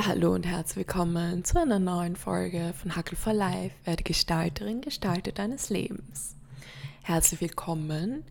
Ja, 0.00 0.06
hallo 0.06 0.32
und 0.32 0.46
herzlich 0.46 0.86
willkommen 0.86 1.44
zu 1.44 1.60
einer 1.60 1.78
neuen 1.78 2.16
Folge 2.16 2.72
von 2.72 2.96
Huckle 2.96 3.18
for 3.18 3.34
Life, 3.34 3.74
werde 3.84 4.02
Gestalterin, 4.02 4.80
Gestalter 4.80 5.30
deines 5.30 5.68
Lebens. 5.68 6.36
Herzlich 7.02 7.42
willkommen, 7.42 8.24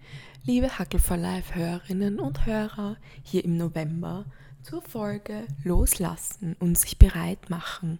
liebe 0.45 0.79
Huckle 0.79 0.97
for 0.97 1.15
Life 1.15 1.53
Hörerinnen 1.53 2.19
und 2.19 2.47
Hörer, 2.47 2.97
hier 3.21 3.45
im 3.45 3.55
November 3.57 4.25
zur 4.63 4.81
Folge 4.81 5.45
Loslassen 5.63 6.55
und 6.59 6.75
sich 6.75 6.97
bereit 6.97 7.51
machen. 7.51 7.99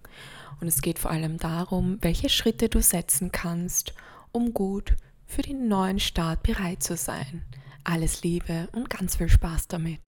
Und 0.60 0.68
es 0.68 0.82
geht 0.82 0.98
vor 0.98 1.12
allem 1.12 1.38
darum, 1.38 2.00
welche 2.02 2.30
Schritte 2.30 2.70
du 2.70 2.82
setzen 2.82 3.32
kannst, 3.32 3.94
um 4.32 4.56
gut 4.56 4.96
für 5.28 5.44
den 5.44 5.68
neuen 5.68 6.00
Start 6.00 6.42
bereit 6.42 6.82
zu 6.82 6.98
sein. 6.98 7.44
Alles 7.84 8.24
Liebe 8.24 8.68
und 8.72 8.90
ganz 8.90 9.18
viel 9.18 9.30
Spaß 9.30 9.68
damit. 9.68 10.00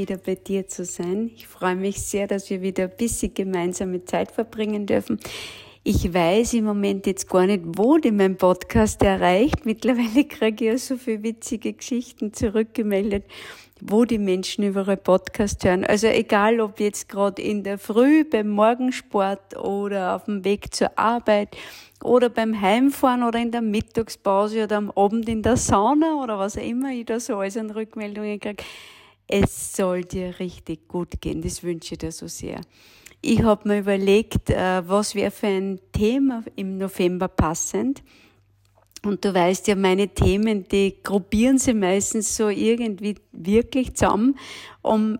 Wieder 0.00 0.16
bei 0.16 0.34
dir 0.34 0.66
zu 0.66 0.84
sein. 0.86 1.30
Ich 1.34 1.46
freue 1.46 1.76
mich 1.76 2.00
sehr, 2.00 2.26
dass 2.26 2.48
wir 2.48 2.62
wieder 2.62 2.84
ein 2.84 2.96
bisschen 2.96 3.34
gemeinsame 3.34 4.04
Zeit 4.04 4.32
verbringen 4.32 4.86
dürfen. 4.86 5.20
Ich 5.82 6.12
weiß 6.12 6.54
im 6.54 6.64
Moment 6.64 7.06
jetzt 7.06 7.28
gar 7.28 7.46
nicht, 7.46 7.62
wo 7.66 7.98
die 7.98 8.12
mein 8.12 8.36
Podcast 8.36 9.02
erreicht. 9.02 9.66
Mittlerweile 9.66 10.24
kriege 10.24 10.64
ich 10.64 10.70
ja 10.70 10.78
so 10.78 10.96
viele 10.96 11.22
witzige 11.22 11.74
Geschichten 11.74 12.32
zurückgemeldet, 12.32 13.24
wo 13.80 14.06
die 14.06 14.18
Menschen 14.18 14.64
über 14.64 14.80
ihre 14.82 14.96
Podcast 14.96 15.64
hören. 15.64 15.84
Also 15.84 16.06
egal, 16.06 16.60
ob 16.60 16.80
jetzt 16.80 17.08
gerade 17.08 17.42
in 17.42 17.62
der 17.62 17.78
Früh 17.78 18.24
beim 18.24 18.48
Morgensport 18.48 19.56
oder 19.58 20.16
auf 20.16 20.24
dem 20.24 20.44
Weg 20.44 20.74
zur 20.74 20.98
Arbeit 20.98 21.56
oder 22.02 22.30
beim 22.30 22.58
Heimfahren 22.58 23.22
oder 23.22 23.38
in 23.38 23.50
der 23.50 23.62
Mittagspause 23.62 24.64
oder 24.64 24.78
am 24.78 24.90
Abend 24.90 25.28
in 25.28 25.42
der 25.42 25.58
Sauna 25.58 26.22
oder 26.22 26.38
was 26.38 26.56
auch 26.56 26.62
immer 26.62 26.90
ich 26.90 27.04
da 27.04 27.20
so 27.20 27.36
alles 27.36 27.58
an 27.58 27.70
Rückmeldungen 27.70 28.40
kriege 28.40 28.62
es 29.30 29.76
soll 29.76 30.02
dir 30.02 30.38
richtig 30.40 30.88
gut 30.88 31.20
gehen. 31.20 31.40
Das 31.40 31.62
wünsche 31.62 31.94
ich 31.94 31.98
dir 31.98 32.12
so 32.12 32.26
sehr. 32.26 32.60
Ich 33.22 33.42
habe 33.42 33.68
mir 33.68 33.78
überlegt, 33.78 34.50
äh, 34.50 34.82
was 34.88 35.14
wäre 35.14 35.30
für 35.30 35.46
ein 35.46 35.78
Thema 35.92 36.42
im 36.56 36.78
November 36.78 37.28
passend. 37.28 38.02
Und 39.04 39.24
du 39.24 39.32
weißt 39.32 39.68
ja, 39.68 39.76
meine 39.76 40.08
Themen, 40.08 40.66
die 40.68 40.96
gruppieren 41.02 41.58
sie 41.58 41.74
meistens 41.74 42.36
so 42.36 42.48
irgendwie 42.48 43.16
wirklich 43.32 43.94
zusammen, 43.94 44.36
um, 44.82 45.18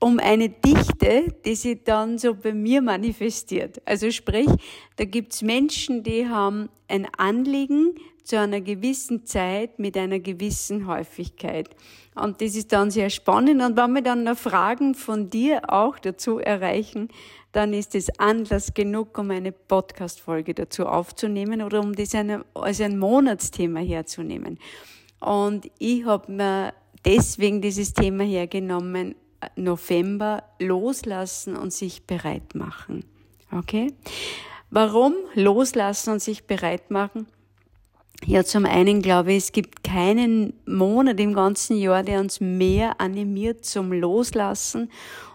um 0.00 0.18
eine 0.18 0.48
Dichte, 0.48 1.34
die 1.44 1.54
sich 1.54 1.82
dann 1.84 2.16
so 2.18 2.34
bei 2.34 2.54
mir 2.54 2.80
manifestiert. 2.80 3.82
Also 3.84 4.10
sprich, 4.10 4.48
da 4.96 5.04
gibt's 5.04 5.42
Menschen, 5.42 6.02
die 6.02 6.28
haben 6.28 6.68
ein 6.86 7.06
Anliegen 7.16 7.94
zu 8.28 8.38
einer 8.38 8.60
gewissen 8.60 9.24
Zeit 9.24 9.78
mit 9.78 9.96
einer 9.96 10.20
gewissen 10.20 10.86
Häufigkeit. 10.86 11.70
Und 12.14 12.42
das 12.42 12.56
ist 12.56 12.72
dann 12.74 12.90
sehr 12.90 13.08
spannend. 13.08 13.62
Und 13.62 13.76
wenn 13.78 13.92
wir 13.94 14.02
dann 14.02 14.24
noch 14.24 14.36
Fragen 14.36 14.94
von 14.94 15.30
dir 15.30 15.72
auch 15.72 15.98
dazu 15.98 16.38
erreichen, 16.38 17.08
dann 17.52 17.72
ist 17.72 17.94
es 17.94 18.10
Anlass 18.18 18.74
genug, 18.74 19.16
um 19.16 19.30
eine 19.30 19.50
Podcast-Folge 19.52 20.52
dazu 20.52 20.86
aufzunehmen 20.86 21.62
oder 21.62 21.80
um 21.80 21.94
das 21.94 22.14
als 22.52 22.80
ein 22.82 22.98
Monatsthema 22.98 23.80
herzunehmen. 23.80 24.58
Und 25.20 25.70
ich 25.78 26.04
habe 26.04 26.30
mir 26.30 26.74
deswegen 27.06 27.62
dieses 27.62 27.94
Thema 27.94 28.24
hergenommen, 28.24 29.14
November 29.56 30.42
loslassen 30.58 31.56
und 31.56 31.72
sich 31.72 32.06
bereit 32.06 32.54
machen. 32.54 33.04
Okay? 33.52 33.94
Warum 34.70 35.14
loslassen 35.34 36.12
und 36.12 36.20
sich 36.20 36.46
bereit 36.46 36.90
machen? 36.90 37.26
Ja, 38.26 38.44
zum 38.44 38.66
einen 38.66 39.00
glaube 39.00 39.32
ich, 39.32 39.44
es 39.44 39.52
gibt 39.52 39.84
keinen 39.84 40.52
Monat 40.66 41.20
im 41.20 41.34
ganzen 41.34 41.78
Jahr, 41.78 42.02
der 42.02 42.20
uns 42.20 42.40
mehr 42.40 43.00
animiert 43.00 43.64
zum 43.64 43.92
Loslassen 43.92 44.90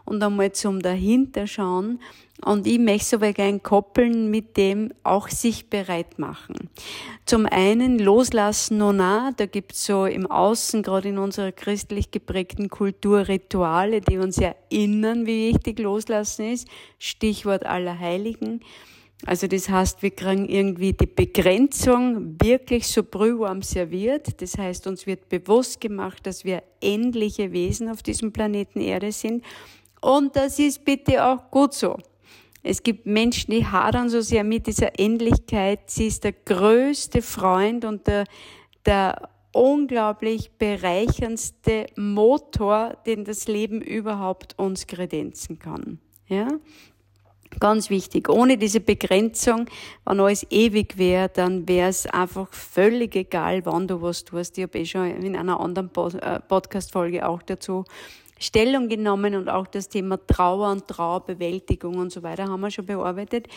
und 0.05 0.21
einmal 0.21 0.51
zum 0.51 0.81
Dahinterschauen. 0.81 1.99
Und 2.43 2.67
ich 2.67 2.79
möchte 2.79 3.15
es 3.15 3.35
gerne 3.35 3.59
koppeln 3.59 4.29
mit 4.29 4.57
dem 4.57 4.91
auch 5.03 5.29
sich 5.29 5.69
bereit 5.69 6.19
machen. 6.19 6.69
Zum 7.25 7.45
einen 7.45 7.99
loslassen 7.99 8.79
nona, 8.79 9.31
da 9.37 9.45
gibt's 9.45 9.85
so 9.85 10.05
im 10.05 10.29
Außen, 10.29 10.83
gerade 10.83 11.09
in 11.09 11.19
unserer 11.19 11.53
christlich 11.53 12.11
geprägten 12.11 12.69
Kultur, 12.69 13.29
Rituale, 13.29 14.01
die 14.01 14.17
uns 14.17 14.37
erinnern, 14.39 15.25
wie 15.25 15.53
wichtig 15.53 15.79
loslassen 15.79 16.51
ist. 16.51 16.67
Stichwort 16.99 17.65
aller 17.65 17.97
Heiligen. 17.97 18.59
Also 19.25 19.47
das 19.47 19.69
heißt, 19.69 20.03
wir 20.03 20.11
kriegen 20.11 20.49
irgendwie 20.49 20.93
die 20.93 21.05
Begrenzung 21.05 22.35
wirklich 22.41 22.87
so 22.87 23.03
brühwarm 23.03 23.61
serviert. 23.61 24.41
Das 24.41 24.57
heißt, 24.57 24.85
uns 24.87 25.07
wird 25.07 25.29
bewusst 25.29 25.79
gemacht, 25.79 26.25
dass 26.25 26.43
wir 26.43 26.63
endliche 26.81 27.53
Wesen 27.53 27.89
auf 27.89 28.03
diesem 28.03 28.33
Planeten 28.33 28.81
Erde 28.81 29.11
sind. 29.11 29.43
Und 30.01 30.35
das 30.35 30.59
ist 30.59 30.83
bitte 30.83 31.25
auch 31.25 31.49
gut 31.49 31.73
so. 31.73 31.97
Es 32.63 32.83
gibt 32.83 33.05
Menschen, 33.05 33.51
die 33.51 33.65
hadern 33.65 34.09
so 34.09 34.21
sehr 34.21 34.43
mit 34.43 34.67
dieser 34.67 34.99
Endlichkeit. 34.99 35.89
Sie 35.89 36.07
ist 36.07 36.23
der 36.23 36.33
größte 36.33 37.21
Freund 37.21 37.85
und 37.85 38.07
der, 38.07 38.25
der 38.85 39.29
unglaublich 39.53 40.51
bereicherndste 40.57 41.87
Motor, 41.95 42.97
den 43.05 43.23
das 43.23 43.47
Leben 43.47 43.81
überhaupt 43.81 44.57
uns 44.57 44.87
kredenzen 44.87 45.59
kann. 45.59 45.99
Ja? 46.27 46.47
Ganz 47.63 47.89
wichtig. 47.89 48.27
Ohne 48.27 48.57
diese 48.57 48.81
Begrenzung, 48.81 49.67
wenn 50.03 50.19
alles 50.19 50.45
ewig 50.49 50.97
wäre, 50.97 51.29
dann 51.29 51.65
wäre 51.65 51.87
es 51.87 52.05
einfach 52.05 52.51
völlig 52.51 53.15
egal, 53.15 53.65
wann 53.65 53.87
du 53.87 54.01
was 54.01 54.25
tust. 54.25 54.57
Ich 54.57 54.65
habe 54.65 54.79
eh 54.79 54.85
schon 54.85 55.05
in 55.05 55.37
einer 55.37 55.61
anderen 55.61 55.89
äh, 56.19 56.41
Podcast-Folge 56.41 57.25
auch 57.25 57.41
dazu 57.41 57.85
Stellung 58.37 58.89
genommen 58.89 59.35
und 59.35 59.47
auch 59.47 59.65
das 59.65 59.87
Thema 59.87 60.19
Trauer 60.27 60.73
und 60.73 60.89
Trauerbewältigung 60.89 61.99
und 61.99 62.11
so 62.11 62.21
weiter 62.21 62.49
haben 62.49 62.59
wir 62.59 62.69
schon 62.69 62.85
bearbeitet. 62.85 63.47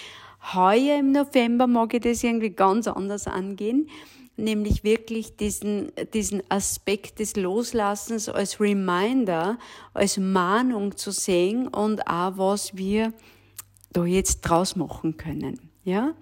Heuer 0.54 1.00
im 1.00 1.10
November 1.10 1.66
mag 1.66 1.92
ich 1.92 2.02
das 2.02 2.22
irgendwie 2.22 2.50
ganz 2.50 2.86
anders 2.86 3.26
angehen, 3.26 3.90
nämlich 4.36 4.84
wirklich 4.84 5.36
diesen, 5.36 5.90
diesen 6.14 6.44
Aspekt 6.48 7.18
des 7.18 7.34
Loslassens 7.34 8.28
als 8.28 8.60
Reminder, 8.60 9.58
als 9.94 10.16
Mahnung 10.16 10.96
zu 10.96 11.10
sehen 11.10 11.66
und 11.66 12.06
auch 12.06 12.38
was 12.38 12.76
wir 12.76 13.12
da 13.96 14.04
jetzt 14.04 14.42
draus 14.42 14.76
machen 14.76 15.16
können. 15.16 15.70
Ja, 15.84 16.14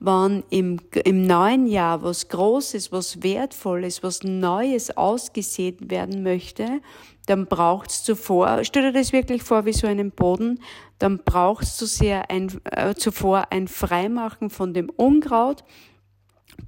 wenn 0.00 0.42
im, 0.48 0.80
im 1.04 1.26
neuen 1.26 1.66
Jahr 1.66 2.02
was 2.02 2.28
Großes, 2.28 2.92
was 2.92 3.22
Wertvolles, 3.22 4.02
was 4.02 4.22
Neues 4.22 4.96
ausgesät 4.96 5.90
werden 5.90 6.22
möchte, 6.22 6.80
dann 7.26 7.46
braucht's 7.46 8.04
zuvor, 8.04 8.64
stell 8.64 8.84
dir 8.84 8.92
das 8.92 9.12
wirklich 9.12 9.42
vor 9.42 9.66
wie 9.66 9.74
so 9.74 9.86
einen 9.86 10.12
Boden, 10.12 10.60
dann 10.98 11.18
braucht's 11.18 11.76
zu 11.76 11.86
sehr 11.86 12.24
äh, 12.30 12.94
zuvor 12.94 13.48
ein 13.50 13.68
Freimachen 13.68 14.48
von 14.48 14.72
dem 14.72 14.88
Unkraut, 14.88 15.62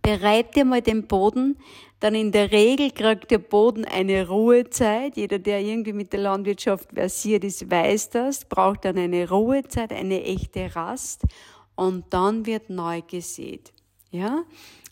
bereite 0.03 0.65
mal 0.65 0.83
den 0.83 1.07
Boden, 1.07 1.57
dann 2.01 2.15
in 2.15 2.33
der 2.33 2.53
Regel 2.53 2.91
kriegt 2.91 3.31
der 3.31 3.39
Boden 3.39 3.85
eine 3.85 4.29
Ruhezeit. 4.29 5.17
Jeder, 5.17 5.39
der 5.39 5.61
irgendwie 5.61 5.93
mit 5.93 6.13
der 6.13 6.21
Landwirtschaft 6.21 6.91
versiert 6.93 7.45
ist, 7.45 7.71
weiß 7.71 8.11
das, 8.11 8.45
braucht 8.45 8.85
dann 8.85 8.99
eine 8.99 9.29
Ruhezeit, 9.29 9.93
eine 9.93 10.23
echte 10.23 10.75
Rast 10.77 11.23
und 11.77 12.05
dann 12.11 12.47
wird 12.47 12.69
neu 12.71 13.01
gesät. 13.03 13.73
Ja? 14.11 14.45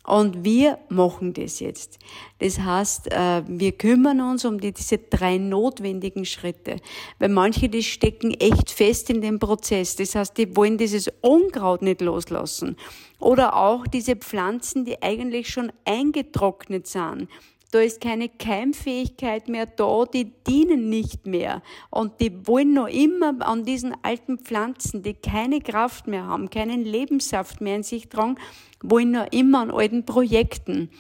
Und 0.05 0.45
wir 0.45 0.79
machen 0.89 1.33
das 1.33 1.61
jetzt. 1.61 1.99
Das 2.41 2.59
heißt, 2.59 3.13
äh, 3.13 3.43
wir 3.47 3.73
kümmern 3.73 4.21
uns 4.21 4.45
um 4.45 4.61
diese 4.61 4.99
drei 4.99 5.39
notwendigen 5.39 6.25
Schritte. 6.25 6.77
Weil 7.21 7.29
manche, 7.29 7.69
die 7.69 7.85
stecken 7.85 8.33
echt 8.33 8.71
fest 8.73 9.11
in 9.11 9.21
dem 9.21 9.39
Prozess. 9.39 9.95
Das 9.95 10.17
heißt, 10.17 10.37
die 10.37 10.57
wollen 10.57 10.77
dieses 10.77 11.09
Unkraut 11.21 11.83
nicht 11.83 12.01
loslassen. 12.01 12.77
Oder 13.21 13.57
auch 13.57 13.87
diese 13.87 14.17
Pflanzen, 14.17 14.85
die 14.85 15.01
eigentlich 15.01 15.49
schon 15.49 15.71
eingetrocknet 15.85 16.89
sind. 16.89 17.29
Da 17.73 17.81
ist 17.81 18.03
keine 18.03 18.29
Keimfähigkeit 18.29 19.49
mehr 19.49 19.65
da, 19.65 20.05
die 20.05 20.31
dienen 20.47 20.91
nicht 20.91 21.27
mehr. 21.27 21.63
Und 21.89 22.21
die 22.21 22.47
wollen 22.47 22.75
noch 22.75 22.87
immer 22.87 23.35
an 23.41 23.65
diesen 23.65 23.97
alten 24.03 24.39
Pflanzen, 24.39 25.03
die 25.03 25.15
keine 25.15 25.63
Kraft 25.63 26.07
mehr 26.07 26.27
haben, 26.27 26.51
keinen 26.51 26.85
Lebenssaft 26.85 27.63
mehr 27.63 27.77
in 27.77 27.83
sich 27.83 28.11
tragen, 28.11 28.37
wollen 28.83 29.13
noch 29.13 29.27
immer 29.33 29.61
an 29.63 29.71
alten 29.71 30.05
Projekten, 30.05 30.91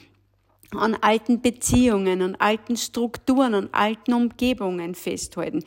an 0.74 0.94
alten 0.94 1.42
Beziehungen, 1.42 2.22
an 2.22 2.36
alten 2.36 2.78
Strukturen, 2.78 3.54
an 3.54 3.68
alten 3.72 4.14
Umgebungen 4.14 4.94
festhalten. 4.94 5.64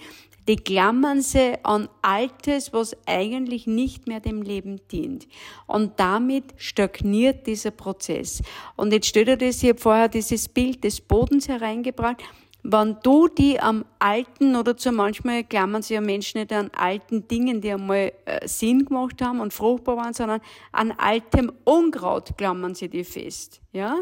Die 0.48 0.58
klammern 0.58 1.22
sie 1.22 1.56
an 1.64 1.90
Altes, 2.02 2.72
was 2.72 2.96
eigentlich 3.08 3.66
nicht 3.66 4.08
mehr 4.08 4.20
dem 4.20 4.42
Leben 4.42 4.80
dient. 4.92 5.28
Und 5.66 6.00
damit 6.00 6.54
stagniert 6.58 7.48
dieser 7.48 7.72
Prozess. 7.72 8.44
Und 8.76 8.94
jetzt 8.94 9.08
stellt 9.08 9.28
ihr 9.28 9.38
das, 9.38 9.64
ich 9.64 9.70
habe 9.70 9.80
vorher 9.80 10.08
dieses 10.08 10.48
Bild 10.48 10.84
des 10.84 11.02
Bodens 11.02 11.48
hereingebracht. 11.48 12.22
Wenn 12.68 12.98
du 13.04 13.28
die 13.28 13.60
am 13.60 13.86
alten 14.00 14.56
oder 14.56 14.76
zu 14.76 14.92
manchmal 14.92 15.44
klammern 15.44 15.84
sich 15.84 15.94
ja 15.94 16.02
Menschen 16.02 16.40
nicht 16.40 16.52
an 16.52 16.72
alten 16.76 17.28
Dingen, 17.28 17.62
die 17.62 17.72
einmal 17.72 18.12
äh, 18.26 18.48
Sinn 18.48 18.86
gemacht 18.86 19.22
haben 19.22 19.40
und 19.40 19.54
fruchtbar 19.54 19.98
waren, 19.98 20.16
sondern 20.16 20.42
an 20.72 20.92
altem 20.92 21.52
Unkraut 21.64 22.36
klammern 22.38 22.74
sie 22.74 22.90
die 22.90 23.04
fest. 23.04 23.62
Ja? 23.72 23.98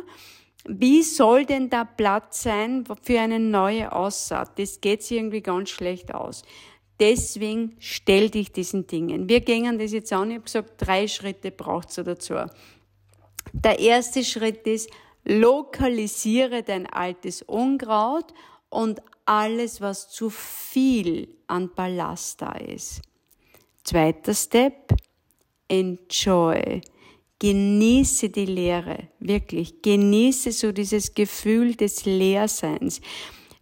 Wie 0.65 1.03
soll 1.03 1.45
denn 1.45 1.69
da 1.69 1.83
Platz 1.83 2.43
sein 2.43 2.85
für 3.01 3.19
eine 3.19 3.39
neue 3.39 3.91
Aussaat? 3.91 4.57
Das 4.57 4.79
geht 4.79 5.03
sich 5.03 5.17
irgendwie 5.17 5.41
ganz 5.41 5.69
schlecht 5.69 6.13
aus. 6.13 6.43
Deswegen 6.99 7.75
stell 7.79 8.29
dich 8.29 8.51
diesen 8.51 8.87
Dingen. 8.87 9.27
Wir 9.27 9.41
gehen 9.41 9.77
das 9.77 9.91
jetzt 9.91 10.13
an. 10.13 10.29
Ich 10.29 10.35
habe 10.35 10.45
gesagt, 10.45 10.73
drei 10.77 11.07
Schritte 11.07 11.51
braucht's 11.51 11.95
dazu. 11.95 12.35
Der 13.51 13.79
erste 13.79 14.23
Schritt 14.23 14.65
ist, 14.67 14.89
lokalisiere 15.25 16.63
dein 16.63 16.85
altes 16.87 17.41
Unkraut 17.41 18.33
und 18.69 19.01
alles, 19.25 19.81
was 19.81 20.09
zu 20.09 20.29
viel 20.29 21.27
an 21.47 21.71
Ballast 21.75 22.41
da 22.41 22.53
ist. 22.53 23.01
Zweiter 23.83 24.33
Step, 24.33 24.93
enjoy. 25.67 26.81
Genieße 27.43 28.29
die 28.29 28.45
Leere, 28.45 29.09
wirklich. 29.19 29.81
Genieße 29.81 30.53
so 30.53 30.71
dieses 30.71 31.13
Gefühl 31.13 31.75
des 31.75 32.05
Leerseins 32.05 33.01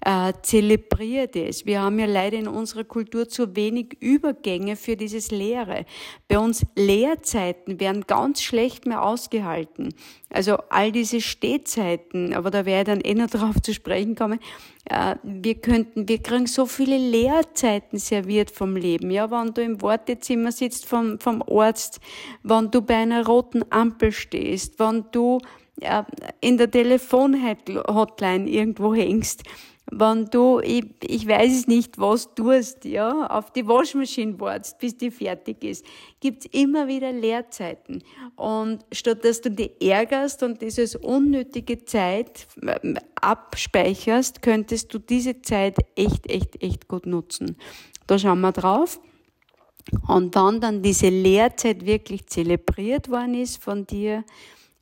äh, 0.03 0.33
zelebriert 0.41 1.35
es. 1.35 1.65
Wir 1.65 1.81
haben 1.81 1.99
ja 1.99 2.07
leider 2.07 2.37
in 2.37 2.47
unserer 2.47 2.83
Kultur 2.83 3.29
zu 3.29 3.55
wenig 3.55 3.97
Übergänge 3.99 4.75
für 4.75 4.97
dieses 4.97 5.31
Leere. 5.31 5.85
Bei 6.27 6.39
uns 6.39 6.65
Lehrzeiten 6.75 7.79
werden 7.79 8.05
ganz 8.07 8.41
schlecht 8.41 8.85
mehr 8.85 9.03
ausgehalten. 9.03 9.93
Also 10.29 10.57
all 10.69 10.91
diese 10.91 11.21
Stehzeiten, 11.21 12.33
aber 12.33 12.49
da 12.49 12.65
werde 12.65 12.93
ich 12.93 12.97
dann 12.97 13.11
eh 13.11 13.13
noch 13.13 13.29
drauf 13.29 13.61
zu 13.61 13.73
sprechen 13.73 14.15
kommen. 14.15 14.39
Äh, 14.85 15.15
wir 15.23 15.55
könnten, 15.55 16.07
wir 16.09 16.21
kriegen 16.21 16.47
so 16.47 16.65
viele 16.65 16.97
Lehrzeiten 16.97 17.99
serviert 17.99 18.49
vom 18.49 18.75
Leben. 18.75 19.11
Ja, 19.11 19.29
wenn 19.29 19.53
du 19.53 19.61
im 19.61 19.81
Wartezimmer 19.81 20.51
sitzt 20.51 20.87
vom, 20.87 21.19
vom 21.19 21.43
Arzt, 21.43 21.99
wenn 22.41 22.71
du 22.71 22.81
bei 22.81 22.95
einer 22.95 23.25
roten 23.25 23.63
Ampel 23.69 24.11
stehst, 24.11 24.79
wenn 24.79 25.05
du 25.11 25.39
äh, 25.79 26.03
in 26.39 26.57
der 26.57 26.71
Telefonhotline 26.71 28.49
irgendwo 28.49 28.95
hängst, 28.95 29.43
wenn 29.91 30.25
du, 30.25 30.59
ich, 30.61 30.85
ich 31.03 31.27
weiß 31.27 31.51
es 31.51 31.67
nicht, 31.67 31.99
was 31.99 32.33
tust, 32.33 32.85
ja, 32.85 33.27
auf 33.27 33.51
die 33.51 33.67
Waschmaschine 33.67 34.39
wartest, 34.39 34.79
bis 34.79 34.97
die 34.97 35.11
fertig 35.11 35.63
ist, 35.63 35.85
gibt's 36.21 36.45
immer 36.51 36.87
wieder 36.87 37.11
Leerzeiten. 37.11 38.01
Und 38.37 38.85
statt 38.91 39.23
dass 39.25 39.41
du 39.41 39.51
dich 39.51 39.71
ärgerst 39.81 40.43
und 40.43 40.61
dieses 40.61 40.95
unnötige 40.95 41.83
Zeit 41.83 42.47
ähm, 42.61 42.97
abspeicherst, 43.15 44.41
könntest 44.41 44.93
du 44.93 44.99
diese 44.99 45.41
Zeit 45.41 45.77
echt, 45.95 46.29
echt, 46.29 46.63
echt 46.63 46.87
gut 46.87 47.05
nutzen. 47.05 47.57
Da 48.07 48.17
schauen 48.17 48.41
wir 48.41 48.53
drauf. 48.53 48.99
Und 50.07 50.35
wenn 50.35 50.61
dann 50.61 50.81
diese 50.81 51.09
Lehrzeit 51.09 51.85
wirklich 51.85 52.27
zelebriert 52.27 53.09
worden 53.09 53.33
ist 53.33 53.61
von 53.61 53.85
dir, 53.85 54.23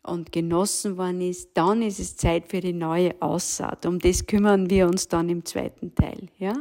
und 0.09 0.31
genossen 0.31 0.97
worden 0.97 1.21
ist, 1.21 1.51
dann 1.53 1.81
ist 1.81 1.99
es 1.99 2.15
Zeit 2.15 2.47
für 2.47 2.59
die 2.59 2.73
neue 2.73 3.13
Aussaat. 3.21 3.85
Um 3.85 3.99
das 3.99 4.25
kümmern 4.25 4.69
wir 4.69 4.87
uns 4.87 5.07
dann 5.07 5.29
im 5.29 5.45
zweiten 5.45 5.95
Teil. 5.95 6.27
Ja? 6.37 6.53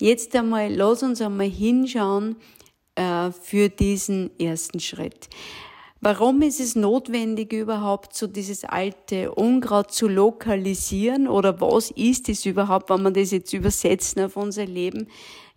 Jetzt 0.00 0.34
einmal, 0.34 0.72
lass 0.72 1.02
uns 1.02 1.20
einmal 1.20 1.48
hinschauen 1.48 2.36
äh, 2.94 3.30
für 3.30 3.68
diesen 3.68 4.30
ersten 4.38 4.80
Schritt. 4.80 5.28
Warum 6.02 6.40
ist 6.40 6.60
es 6.60 6.76
notwendig, 6.76 7.52
überhaupt 7.52 8.14
so 8.14 8.26
dieses 8.26 8.64
alte 8.64 9.32
Unkraut 9.34 9.92
zu 9.92 10.08
lokalisieren? 10.08 11.28
Oder 11.28 11.60
was 11.60 11.90
ist 11.90 12.30
es 12.30 12.46
überhaupt, 12.46 12.88
wenn 12.88 13.02
man 13.02 13.12
das 13.12 13.32
jetzt 13.32 13.52
übersetzen 13.52 14.22
auf 14.22 14.38
unser 14.38 14.64
Leben? 14.64 15.08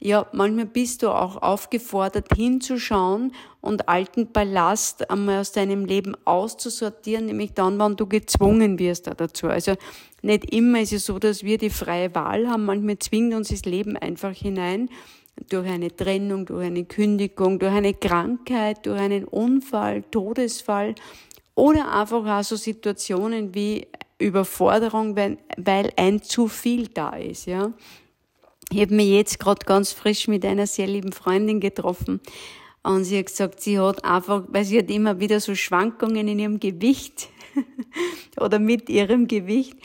Ja, 0.02 0.28
manchmal 0.34 0.66
bist 0.66 1.02
du 1.02 1.12
auch 1.12 1.42
aufgefordert, 1.42 2.28
hinzuschauen 2.36 3.32
und 3.62 3.88
alten 3.88 4.34
Ballast 4.34 5.10
einmal 5.10 5.40
aus 5.40 5.54
deinem 5.54 5.86
Leben 5.86 6.14
auszusortieren, 6.26 7.28
nämlich 7.28 7.54
dann, 7.54 7.80
wenn 7.80 7.96
du 7.96 8.06
gezwungen 8.06 8.80
wirst 8.80 9.10
dazu. 9.16 9.48
Also 9.48 9.76
nicht 10.22 10.54
immer 10.54 10.82
ist 10.82 10.92
es 10.92 11.06
so, 11.06 11.20
dass 11.20 11.44
wir 11.44 11.58
die 11.58 11.70
freie 11.70 12.14
Wahl 12.16 12.50
haben. 12.50 12.66
Manchmal 12.66 13.00
zwingt 13.00 13.34
uns 13.34 13.48
das 13.48 13.64
Leben 13.64 13.96
einfach 13.96 14.34
hinein 14.34 14.90
durch 15.50 15.68
eine 15.68 15.96
Trennung, 15.96 16.46
durch 16.46 16.66
eine 16.66 16.86
Kündigung, 16.86 17.60
durch 17.60 17.74
eine 17.74 17.94
Krankheit, 17.94 18.86
durch 18.86 19.00
einen 19.00 19.26
Unfall, 19.26 20.04
Todesfall 20.12 20.96
oder 21.56 21.92
einfach 21.92 22.26
auch 22.26 22.44
so 22.44 22.56
Situationen 22.56 23.54
wie 23.54 23.88
Überforderung, 24.20 25.16
weil, 25.16 25.92
ein 25.96 26.22
zu 26.22 26.48
viel 26.48 26.88
da 26.88 27.12
ist, 27.12 27.46
ja. 27.46 27.74
Ich 28.72 28.82
habe 28.82 28.96
mich 28.96 29.10
jetzt 29.10 29.40
gerade 29.40 29.66
ganz 29.66 29.92
frisch 29.92 30.28
mit 30.28 30.46
einer 30.46 30.66
sehr 30.66 30.88
lieben 30.88 31.12
Freundin 31.12 31.60
getroffen 31.60 32.22
und 32.82 33.04
sie 33.04 33.20
hat 33.20 33.28
gesagt, 33.28 33.62
sie 33.62 33.80
hat 33.80 34.04
einfach, 34.04 34.44
weil 34.48 34.66
sie 34.66 34.80
hat 34.80 34.90
immer 34.90 35.20
wieder 35.20 35.40
so 35.40 35.54
Schwankungen 35.54 36.28
in 36.28 36.40
ihrem 36.40 36.60
Gewicht 36.60 37.30
oder 38.40 38.60
mit 38.60 38.90
ihrem 38.90 39.28
Gewicht 39.28 39.78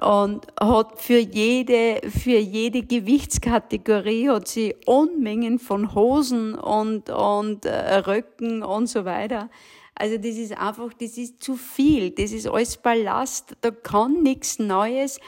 und 0.00 0.46
hat 0.58 0.98
für 1.00 1.18
jede, 1.18 2.00
für 2.08 2.38
jede 2.38 2.82
Gewichtskategorie 2.82 4.28
hat 4.28 4.48
sie 4.48 4.74
Unmengen 4.86 5.58
von 5.58 5.94
Hosen 5.94 6.54
und, 6.54 7.10
und 7.10 7.64
äh, 7.66 7.96
Röcken 7.96 8.62
und 8.62 8.86
so 8.86 9.04
weiter. 9.04 9.50
Also 9.94 10.16
das 10.16 10.36
ist 10.36 10.56
einfach, 10.56 10.94
das 10.94 11.18
ist 11.18 11.42
zu 11.42 11.56
viel. 11.56 12.10
Das 12.10 12.32
ist 12.32 12.48
alles 12.48 12.78
Ballast. 12.78 13.54
Da 13.60 13.70
kann 13.70 14.22
nichts 14.22 14.58
Neues 14.58 15.20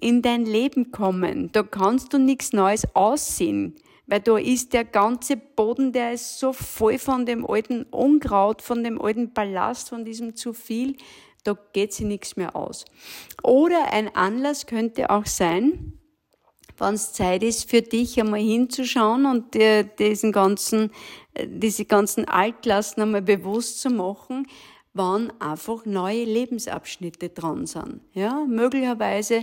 in 0.00 0.22
dein 0.22 0.44
Leben 0.44 0.90
kommen. 0.90 1.50
Da 1.52 1.62
kannst 1.62 2.12
du 2.12 2.18
nichts 2.18 2.52
Neues 2.52 2.86
aussehen. 2.94 3.76
Weil 4.08 4.20
da 4.20 4.36
ist 4.38 4.72
der 4.72 4.84
ganze 4.84 5.36
Boden, 5.36 5.92
der 5.92 6.12
ist 6.12 6.38
so 6.38 6.52
voll 6.52 6.98
von 6.98 7.26
dem 7.26 7.48
alten 7.48 7.84
Unkraut, 7.90 8.62
von 8.62 8.82
dem 8.82 9.00
alten 9.00 9.32
Ballast, 9.32 9.88
von 9.88 10.04
diesem 10.04 10.34
zu 10.34 10.52
viel 10.52 10.96
da 11.46 11.56
geht 11.72 11.92
sie 11.92 12.04
nichts 12.04 12.36
mehr 12.36 12.56
aus. 12.56 12.84
Oder 13.42 13.92
ein 13.92 14.14
Anlass 14.14 14.66
könnte 14.66 15.10
auch 15.10 15.26
sein, 15.26 15.98
wenn 16.78 16.94
es 16.94 17.12
Zeit 17.12 17.42
ist 17.42 17.70
für 17.70 17.82
dich 17.82 18.20
einmal 18.20 18.40
hinzuschauen 18.40 19.26
und 19.26 19.54
dir 19.54 19.84
diesen 19.84 20.32
ganzen, 20.32 20.90
äh, 21.34 21.46
diese 21.48 21.84
ganzen 21.84 22.26
Altlasten 22.26 23.02
einmal 23.02 23.22
bewusst 23.22 23.80
zu 23.80 23.90
machen, 23.90 24.46
wann 24.92 25.32
einfach 25.40 25.84
neue 25.84 26.24
Lebensabschnitte 26.24 27.30
dran 27.30 27.66
sind. 27.66 28.00
Ja, 28.12 28.44
möglicherweise 28.46 29.42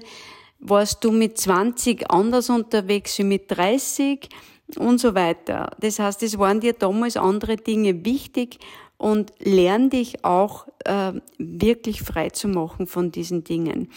warst 0.59 1.03
du 1.03 1.11
mit 1.11 1.37
20 1.37 2.09
anders 2.09 2.49
unterwegs 2.49 3.17
wie 3.19 3.23
mit 3.23 3.51
30 3.51 4.29
und 4.77 4.99
so 4.99 5.13
weiter. 5.13 5.71
Das 5.79 5.99
heißt, 5.99 6.23
es 6.23 6.39
waren 6.39 6.59
dir 6.59 6.73
damals 6.73 7.17
andere 7.17 7.57
Dinge 7.57 8.05
wichtig 8.05 8.59
und 9.03 9.33
lern 9.39 9.89
dich 9.89 10.23
auch 10.23 10.65
äh, 10.85 11.11
wirklich 11.37 12.03
frei 12.03 12.29
zu 12.29 12.47
machen 12.47 12.87
von 12.87 13.11
diesen 13.11 13.43
Dingen. 13.43 13.89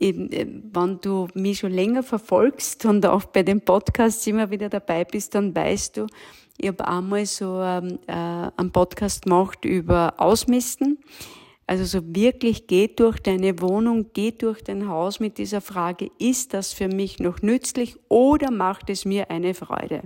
Äh, 0.00 0.46
wenn 0.72 1.00
du 1.00 1.26
mich 1.34 1.58
schon 1.58 1.72
länger 1.72 2.04
verfolgst 2.04 2.84
und 2.84 3.04
auch 3.04 3.24
bei 3.24 3.42
den 3.42 3.62
Podcasts 3.62 4.24
immer 4.28 4.50
wieder 4.50 4.68
dabei 4.68 5.04
bist, 5.04 5.34
dann 5.34 5.56
weißt 5.56 5.96
du, 5.96 6.06
ich 6.56 6.68
habe 6.68 6.86
einmal 6.86 7.26
so 7.26 7.60
ähm, 7.60 7.98
äh, 8.06 8.12
einen 8.12 8.70
Podcast 8.70 9.24
gemacht 9.24 9.64
über 9.64 10.14
Ausmisten. 10.18 10.98
Also 11.66 11.84
so 11.84 12.00
wirklich 12.14 12.66
geht 12.66 13.00
durch 13.00 13.18
deine 13.20 13.60
Wohnung, 13.60 14.12
geht 14.12 14.42
durch 14.42 14.62
dein 14.62 14.86
Haus 14.86 15.18
mit 15.18 15.38
dieser 15.38 15.62
Frage, 15.62 16.10
ist 16.18 16.52
das 16.52 16.74
für 16.74 16.88
mich 16.88 17.20
noch 17.20 17.40
nützlich 17.40 17.96
oder 18.08 18.50
macht 18.50 18.90
es 18.90 19.06
mir 19.06 19.30
eine 19.30 19.54
Freude? 19.54 20.02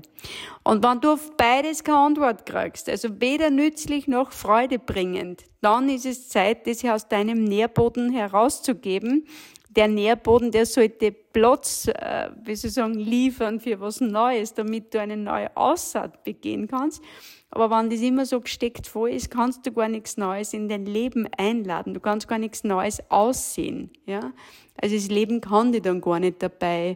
Und 0.63 0.85
wenn 0.85 1.01
du 1.01 1.15
auf 1.15 1.37
beides 1.37 1.83
keine 1.83 1.99
Antwort 1.99 2.47
kriegst, 2.47 2.89
also 2.89 3.21
weder 3.21 3.51
nützlich 3.51 4.07
noch 4.07 4.31
freudebringend, 4.31 5.45
dann 5.61 5.89
ist 5.89 6.07
es 6.07 6.29
Zeit, 6.29 6.67
das 6.69 6.85
aus 6.85 7.09
deinem 7.09 7.43
Nährboden 7.43 8.13
herauszugeben. 8.13 9.27
Der 9.71 9.89
Nährboden, 9.89 10.51
der 10.53 10.65
sollte 10.65 11.13
Platz, 11.13 11.89
äh, 11.89 12.31
wie 12.43 12.55
soll 12.55 12.69
ich 12.69 12.75
sagen, 12.75 12.95
liefern 12.95 13.61
für 13.61 13.81
was 13.81 14.01
Neues, 14.01 14.55
damit 14.55 14.95
du 14.95 15.01
eine 15.01 15.17
neue 15.17 15.55
Aussaat 15.57 16.25
begehen 16.25 16.69
kannst. 16.69 17.03
Aber 17.51 17.71
wenn 17.71 17.91
das 17.91 18.01
immer 18.01 18.27
so 18.27 18.41
gesteckt 18.41 18.87
vor 18.87 19.09
ist, 19.09 19.31
kannst 19.31 19.67
du 19.67 19.73
gar 19.73 19.89
nichts 19.89 20.17
Neues 20.17 20.53
in 20.53 20.69
dein 20.69 20.85
Leben 20.85 21.27
einladen. 21.37 21.95
Du 21.95 22.01
kannst 22.01 22.29
gar 22.29 22.39
nichts 22.39 22.63
Neues 22.63 23.01
aussehen, 23.11 23.91
ja. 24.07 24.33
Also 24.81 24.95
das 24.95 25.09
Leben 25.09 25.41
kann 25.41 25.73
dich 25.73 25.83
dann 25.83 26.01
gar 26.01 26.21
nicht 26.21 26.43
dabei, 26.43 26.95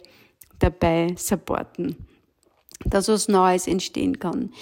dabei 0.59 1.15
supporten, 1.17 1.97
dass 2.85 3.09
was 3.09 3.29
Neues 3.29 3.67
entstehen 3.67 4.19
kann. 4.19 4.53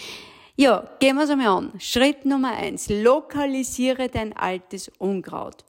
Ja, 0.56 0.88
gehen 1.00 1.16
wir 1.16 1.24
es 1.24 1.30
einmal 1.30 1.48
an. 1.48 1.72
Schritt 1.80 2.24
Nummer 2.24 2.52
eins. 2.52 2.88
Lokalisiere 2.88 4.08
dein 4.08 4.34
altes 4.34 4.90
Unkraut. 4.98 5.64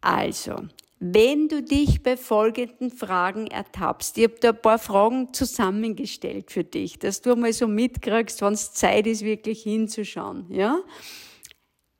Also, 0.00 0.56
wenn 1.06 1.48
du 1.48 1.62
dich 1.62 2.02
bei 2.02 2.16
folgenden 2.16 2.90
Fragen 2.90 3.46
ertappst, 3.46 4.16
ich 4.16 4.24
habe 4.24 4.36
da 4.40 4.50
ein 4.50 4.62
paar 4.62 4.78
Fragen 4.78 5.34
zusammengestellt 5.34 6.50
für 6.50 6.64
dich, 6.64 6.98
dass 6.98 7.20
du 7.20 7.36
mal 7.36 7.52
so 7.52 7.68
mitkriegst, 7.68 8.40
wann 8.40 8.54
es 8.54 8.72
Zeit 8.72 9.06
ist, 9.06 9.22
wirklich 9.22 9.64
hinzuschauen, 9.64 10.46
ja? 10.48 10.78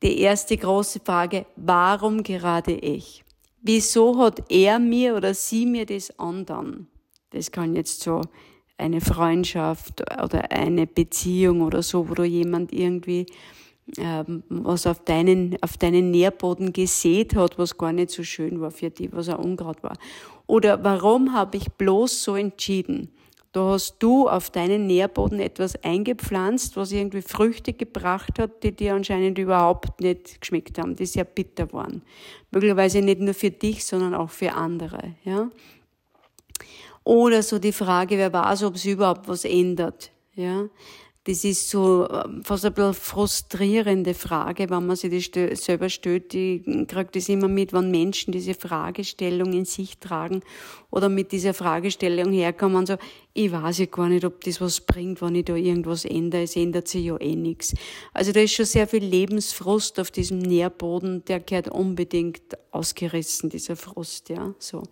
Die 0.01 0.19
erste 0.21 0.57
große 0.57 1.01
Frage, 1.05 1.45
warum 1.55 2.23
gerade 2.23 2.73
ich? 2.73 3.23
Wieso 3.61 4.17
hat 4.17 4.51
er 4.51 4.79
mir 4.79 5.15
oder 5.15 5.35
sie 5.35 5.67
mir 5.67 5.85
das 5.85 6.17
andern? 6.19 6.87
Das 7.29 7.51
kann 7.51 7.75
jetzt 7.75 8.01
so 8.01 8.21
eine 8.75 9.01
Freundschaft 9.01 10.01
oder 10.19 10.51
eine 10.51 10.87
Beziehung 10.87 11.61
oder 11.61 11.83
so, 11.83 12.09
wo 12.09 12.15
du 12.15 12.23
jemand 12.23 12.73
irgendwie 12.73 13.27
was 13.87 14.87
auf 14.87 15.03
deinen, 15.03 15.57
auf 15.61 15.77
deinen 15.77 16.11
Nährboden 16.11 16.73
gesät 16.73 17.35
hat, 17.35 17.57
was 17.59 17.77
gar 17.77 17.93
nicht 17.93 18.09
so 18.09 18.23
schön 18.23 18.59
war 18.59 18.71
für 18.71 18.89
dich, 18.89 19.09
was 19.11 19.29
ein 19.29 19.35
Unkraut 19.35 19.83
war. 19.83 19.97
Oder 20.47 20.83
warum 20.83 21.33
habe 21.33 21.57
ich 21.57 21.71
bloß 21.71 22.23
so 22.23 22.35
entschieden? 22.35 23.11
Da 23.51 23.69
hast 23.69 23.97
du 23.99 24.27
auf 24.27 24.49
deinen 24.49 24.85
Nährboden 24.85 25.39
etwas 25.39 25.81
eingepflanzt, 25.81 26.75
was 26.75 26.91
irgendwie 26.91 27.21
Früchte 27.21 27.71
gebracht 27.71 28.37
hat, 28.37 28.63
die 28.63 28.75
dir 28.75 28.95
anscheinend 28.95 29.37
überhaupt 29.37 30.01
nicht 30.01 30.41
geschmeckt 30.41 30.77
haben, 30.77 30.95
die 30.95 31.05
sehr 31.05 31.23
bitter 31.23 31.71
waren. 31.71 32.01
Möglicherweise 32.51 33.01
nicht 33.01 33.21
nur 33.21 33.33
für 33.33 33.51
dich, 33.51 33.85
sondern 33.85 34.13
auch 34.13 34.29
für 34.29 34.53
andere, 34.53 35.15
ja. 35.23 35.49
Oder 37.05 37.43
so 37.43 37.59
die 37.59 37.71
Frage, 37.71 38.17
wer 38.17 38.33
weiß, 38.33 38.63
ob 38.63 38.75
es 38.75 38.85
überhaupt 38.85 39.27
was 39.27 39.45
ändert, 39.45 40.11
ja 40.33 40.67
das 41.25 41.43
ist 41.43 41.71
so 41.71 42.07
ähm, 42.07 42.43
fast 42.43 42.65
ein 42.65 42.73
bisschen 42.73 42.93
frustrierende 42.93 44.13
Frage, 44.13 44.69
wenn 44.69 44.85
man 44.85 44.95
sich 44.95 45.31
das 45.31 45.65
selber 45.65 45.89
stellt. 45.89 46.33
Ich 46.35 46.63
kriege 46.63 47.09
das 47.11 47.29
immer 47.29 47.47
mit, 47.47 47.73
wenn 47.73 47.89
Menschen 47.89 48.31
diese 48.31 48.53
Fragestellung 48.53 49.51
in 49.53 49.65
sich 49.65 49.97
tragen 49.97 50.41
oder 50.91 51.09
mit 51.09 51.31
dieser 51.31 51.55
Fragestellung 51.55 52.31
herkommen 52.31 52.77
und 52.77 52.87
so, 52.87 52.97
ich 53.33 53.51
weiß 53.51 53.79
ja 53.79 53.85
gar 53.87 54.07
nicht, 54.07 54.23
ob 54.23 54.43
das 54.43 54.61
was 54.61 54.81
bringt, 54.81 55.19
wenn 55.23 55.33
ich 55.33 55.45
da 55.45 55.55
irgendwas 55.55 56.05
ändere. 56.05 56.43
Es 56.43 56.55
ändert 56.55 56.87
sich 56.87 57.05
ja 57.05 57.17
eh 57.19 57.35
nichts. 57.35 57.73
Also 58.13 58.31
da 58.31 58.41
ist 58.41 58.53
schon 58.53 58.65
sehr 58.65 58.87
viel 58.87 59.03
Lebensfrust 59.03 59.99
auf 59.99 60.11
diesem 60.11 60.37
Nährboden, 60.37 61.25
der 61.25 61.39
gehört 61.39 61.69
unbedingt 61.69 62.43
ausgerissen, 62.69 63.49
dieser 63.49 63.75
Frust, 63.75 64.29
ja, 64.29 64.53
so. 64.59 64.83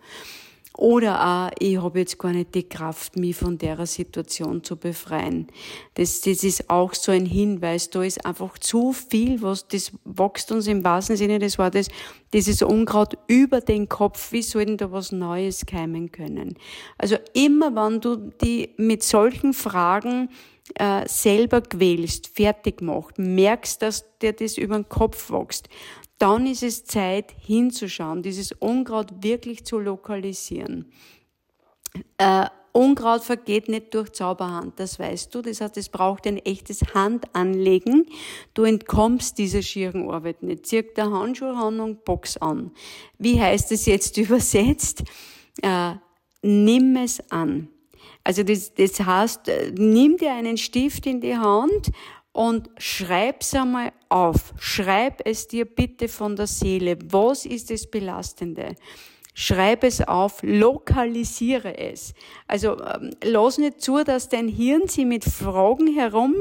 Oder 0.75 1.47
auch, 1.47 1.51
ich 1.59 1.79
habe 1.79 1.99
jetzt 1.99 2.17
gar 2.17 2.31
nicht 2.31 2.55
die 2.55 2.67
Kraft, 2.67 3.15
mich 3.15 3.35
von 3.35 3.59
der 3.59 3.85
Situation 3.85 4.63
zu 4.63 4.75
befreien. 4.75 5.47
Das, 5.93 6.21
das 6.21 6.43
ist 6.43 6.69
auch 6.69 6.95
so 6.95 7.11
ein 7.11 7.27
Hinweis. 7.27 7.91
Da 7.91 8.01
ist 8.01 8.25
einfach 8.25 8.57
zu 8.57 8.91
viel, 8.91 9.41
was, 9.43 9.67
das 9.67 9.91
wächst 10.03 10.51
uns 10.51 10.65
im 10.65 10.83
wahrsten 10.83 11.15
Sinne 11.15 11.37
des 11.37 11.59
Wortes, 11.59 11.89
dieses 12.33 12.63
Unkraut 12.63 13.17
über 13.27 13.61
den 13.61 13.87
Kopf. 13.87 14.31
Wie 14.31 14.41
soll 14.41 14.65
denn 14.65 14.77
da 14.77 14.91
was 14.91 15.11
Neues 15.11 15.67
keimen 15.67 16.11
können? 16.11 16.55
Also 16.97 17.17
immer, 17.33 17.75
wenn 17.75 18.01
du 18.01 18.15
die 18.41 18.73
mit 18.77 19.03
solchen 19.03 19.53
Fragen 19.53 20.29
äh, 20.75 21.07
selber 21.07 21.61
quälst, 21.61 22.27
fertig 22.27 22.81
macht, 22.81 23.19
merkst, 23.19 23.81
dass 23.81 24.05
dir 24.19 24.33
das 24.33 24.57
über 24.57 24.75
den 24.75 24.89
Kopf 24.89 25.29
wächst, 25.29 25.69
dann 26.17 26.45
ist 26.45 26.63
es 26.63 26.85
Zeit 26.85 27.33
hinzuschauen, 27.39 28.23
dieses 28.23 28.51
Unkraut 28.53 29.23
wirklich 29.23 29.65
zu 29.65 29.79
lokalisieren. 29.79 30.91
Äh, 32.17 32.47
Unkraut 32.73 33.23
vergeht 33.23 33.69
nicht 33.69 33.93
durch 33.93 34.11
Zauberhand, 34.13 34.79
das 34.79 34.97
weißt 34.97 35.33
du. 35.33 35.43
Das 35.43 35.61
heißt, 35.61 35.77
es 35.77 35.89
braucht 35.89 36.25
ein 36.25 36.37
echtes 36.37 36.81
Handanlegen. 36.95 38.07
Du 38.55 38.63
entkommst 38.63 39.37
dieser 39.37 39.61
schieren 39.61 40.09
Arbeit 40.09 40.41
nicht. 40.41 40.65
Zirk 40.65 40.95
der 40.95 41.11
Handschuh 41.11 41.51
an 41.51 41.79
und 41.79 42.03
box 42.03 42.35
an. 42.37 42.71
Wie 43.19 43.39
heißt 43.39 43.71
es 43.71 43.85
jetzt 43.85 44.17
übersetzt? 44.17 45.03
Äh, 45.61 45.93
nimm 46.41 46.95
es 46.95 47.19
an. 47.29 47.69
Also 48.23 48.41
das, 48.41 48.73
das 48.73 48.99
heißt, 48.99 49.49
äh, 49.49 49.71
nimm 49.77 50.17
dir 50.17 50.33
einen 50.33 50.57
Stift 50.57 51.05
in 51.05 51.21
die 51.21 51.37
Hand 51.37 51.91
und 52.33 52.69
schreib's 52.77 53.53
einmal 53.53 53.93
auf. 54.09 54.53
Schreib 54.57 55.21
es 55.25 55.47
dir 55.47 55.65
bitte 55.65 56.07
von 56.07 56.35
der 56.35 56.47
Seele. 56.47 56.97
Was 57.09 57.45
ist 57.45 57.69
das 57.69 57.87
Belastende? 57.87 58.75
Schreib 59.35 59.83
es 59.83 60.01
auf, 60.07 60.43
lokalisiere 60.43 61.77
es. 61.77 62.13
Also 62.47 62.79
ähm, 62.79 63.11
lass 63.23 63.57
nicht 63.57 63.81
zu, 63.81 64.03
dass 64.03 64.29
dein 64.29 64.47
Hirn 64.47 64.87
sie 64.87 65.05
mit 65.05 65.23
Fragen 65.23 65.87
herum, 65.95 66.35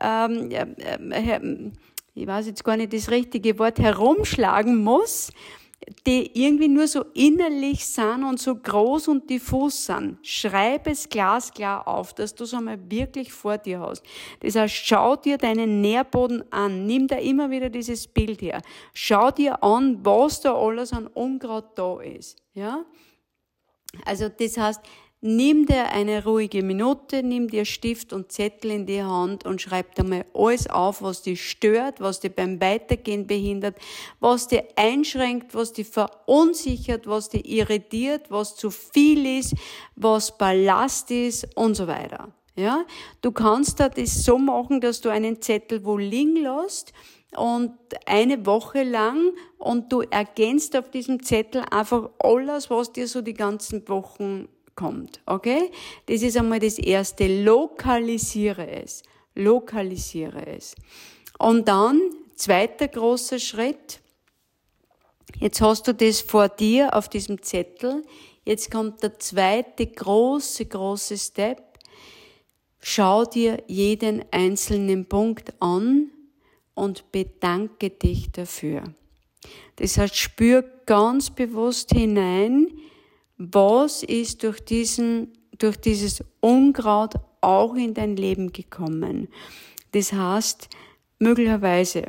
ähm, 0.00 0.50
äh, 0.50 0.66
äh, 1.10 1.70
ich 2.14 2.26
weiß 2.26 2.46
jetzt 2.46 2.64
gar 2.64 2.76
nicht 2.76 2.92
das 2.92 3.10
richtige 3.10 3.58
Wort, 3.58 3.78
herumschlagen 3.78 4.82
muss, 4.82 5.32
die 6.06 6.30
irgendwie 6.42 6.68
nur 6.68 6.88
so 6.88 7.04
innerlich 7.14 7.86
sind 7.86 8.24
und 8.24 8.40
so 8.40 8.56
groß 8.56 9.08
und 9.08 9.30
diffus 9.30 9.86
sind. 9.86 10.18
Schreib 10.26 10.86
es 10.86 11.08
glasklar 11.08 11.86
auf, 11.86 12.14
dass 12.14 12.34
du 12.34 12.44
es 12.44 12.54
einmal 12.54 12.78
wirklich 12.90 13.32
vor 13.32 13.58
dir 13.58 13.80
hast. 13.80 14.02
Das 14.40 14.56
heißt, 14.56 14.74
schau 14.74 15.16
dir 15.16 15.38
deinen 15.38 15.80
Nährboden 15.80 16.50
an. 16.52 16.86
Nimm 16.86 17.06
da 17.06 17.16
immer 17.16 17.50
wieder 17.50 17.68
dieses 17.68 18.08
Bild 18.08 18.42
her. 18.42 18.62
Schau 18.94 19.30
dir 19.30 19.62
an, 19.62 20.04
was 20.04 20.40
da 20.40 20.54
alles 20.54 20.92
an 20.92 21.06
Unkraut 21.08 21.78
da 21.78 22.00
ist. 22.00 22.36
Ja? 22.54 22.84
Also, 24.04 24.28
das 24.28 24.56
heißt, 24.56 24.80
Nimm 25.28 25.66
dir 25.66 25.86
eine 25.86 26.22
ruhige 26.22 26.62
Minute, 26.62 27.24
nimm 27.24 27.48
dir 27.48 27.64
Stift 27.64 28.12
und 28.12 28.30
Zettel 28.30 28.70
in 28.70 28.86
die 28.86 29.02
Hand 29.02 29.44
und 29.44 29.60
schreib 29.60 29.96
da 29.96 30.04
mal 30.04 30.24
alles 30.32 30.70
auf, 30.70 31.02
was 31.02 31.22
dich 31.22 31.50
stört, 31.50 32.00
was 32.00 32.20
dich 32.20 32.32
beim 32.32 32.60
Weitergehen 32.60 33.26
behindert, 33.26 33.74
was 34.20 34.46
dich 34.46 34.62
einschränkt, 34.76 35.52
was 35.52 35.72
dich 35.72 35.88
verunsichert, 35.88 37.08
was 37.08 37.28
dich 37.28 37.44
irritiert, 37.44 38.30
was 38.30 38.54
zu 38.54 38.70
viel 38.70 39.40
ist, 39.40 39.56
was 39.96 40.38
Ballast 40.38 41.10
ist 41.10 41.48
und 41.56 41.74
so 41.74 41.88
weiter. 41.88 42.28
Ja, 42.54 42.84
du 43.20 43.32
kannst 43.32 43.80
da 43.80 43.88
das 43.88 44.22
so 44.22 44.38
machen, 44.38 44.80
dass 44.80 45.00
du 45.00 45.08
einen 45.08 45.42
Zettel 45.42 45.84
wo 45.84 45.98
liegen 45.98 46.36
lässt 46.36 46.92
und 47.36 47.72
eine 48.06 48.46
Woche 48.46 48.84
lang 48.84 49.32
und 49.58 49.92
du 49.92 50.02
ergänzt 50.02 50.76
auf 50.76 50.88
diesem 50.88 51.24
Zettel 51.24 51.64
einfach 51.68 52.10
alles, 52.20 52.70
was 52.70 52.92
dir 52.92 53.08
so 53.08 53.22
die 53.22 53.34
ganzen 53.34 53.88
Wochen 53.88 54.46
kommt. 54.76 55.20
Okay? 55.26 55.70
Das 56.06 56.22
ist 56.22 56.36
einmal 56.36 56.60
das 56.60 56.78
erste. 56.78 57.42
Lokalisiere 57.42 58.70
es. 58.82 59.02
Lokalisiere 59.34 60.46
es. 60.46 60.74
Und 61.38 61.66
dann, 61.66 62.00
zweiter 62.36 62.88
großer 62.88 63.38
Schritt. 63.38 64.00
Jetzt 65.40 65.60
hast 65.60 65.88
du 65.88 65.92
das 65.92 66.20
vor 66.20 66.48
dir 66.48 66.94
auf 66.94 67.08
diesem 67.08 67.42
Zettel. 67.42 68.04
Jetzt 68.44 68.70
kommt 68.70 69.02
der 69.02 69.18
zweite 69.18 69.86
große, 69.86 70.66
große 70.66 71.18
Step. 71.18 71.62
Schau 72.80 73.24
dir 73.24 73.62
jeden 73.66 74.24
einzelnen 74.30 75.06
Punkt 75.06 75.52
an 75.60 76.10
und 76.74 77.10
bedanke 77.10 77.90
dich 77.90 78.30
dafür. 78.30 78.84
Das 79.76 79.98
heißt, 79.98 80.16
spür 80.16 80.62
ganz 80.86 81.30
bewusst 81.30 81.90
hinein, 81.90 82.68
was 83.38 84.02
ist 84.02 84.42
durch 84.42 84.60
diesen, 84.64 85.32
durch 85.58 85.76
dieses 85.76 86.24
Unkraut 86.40 87.14
auch 87.40 87.74
in 87.74 87.94
dein 87.94 88.16
Leben 88.16 88.52
gekommen? 88.52 89.28
Das 89.92 90.12
heißt, 90.12 90.68
möglicherweise, 91.18 92.04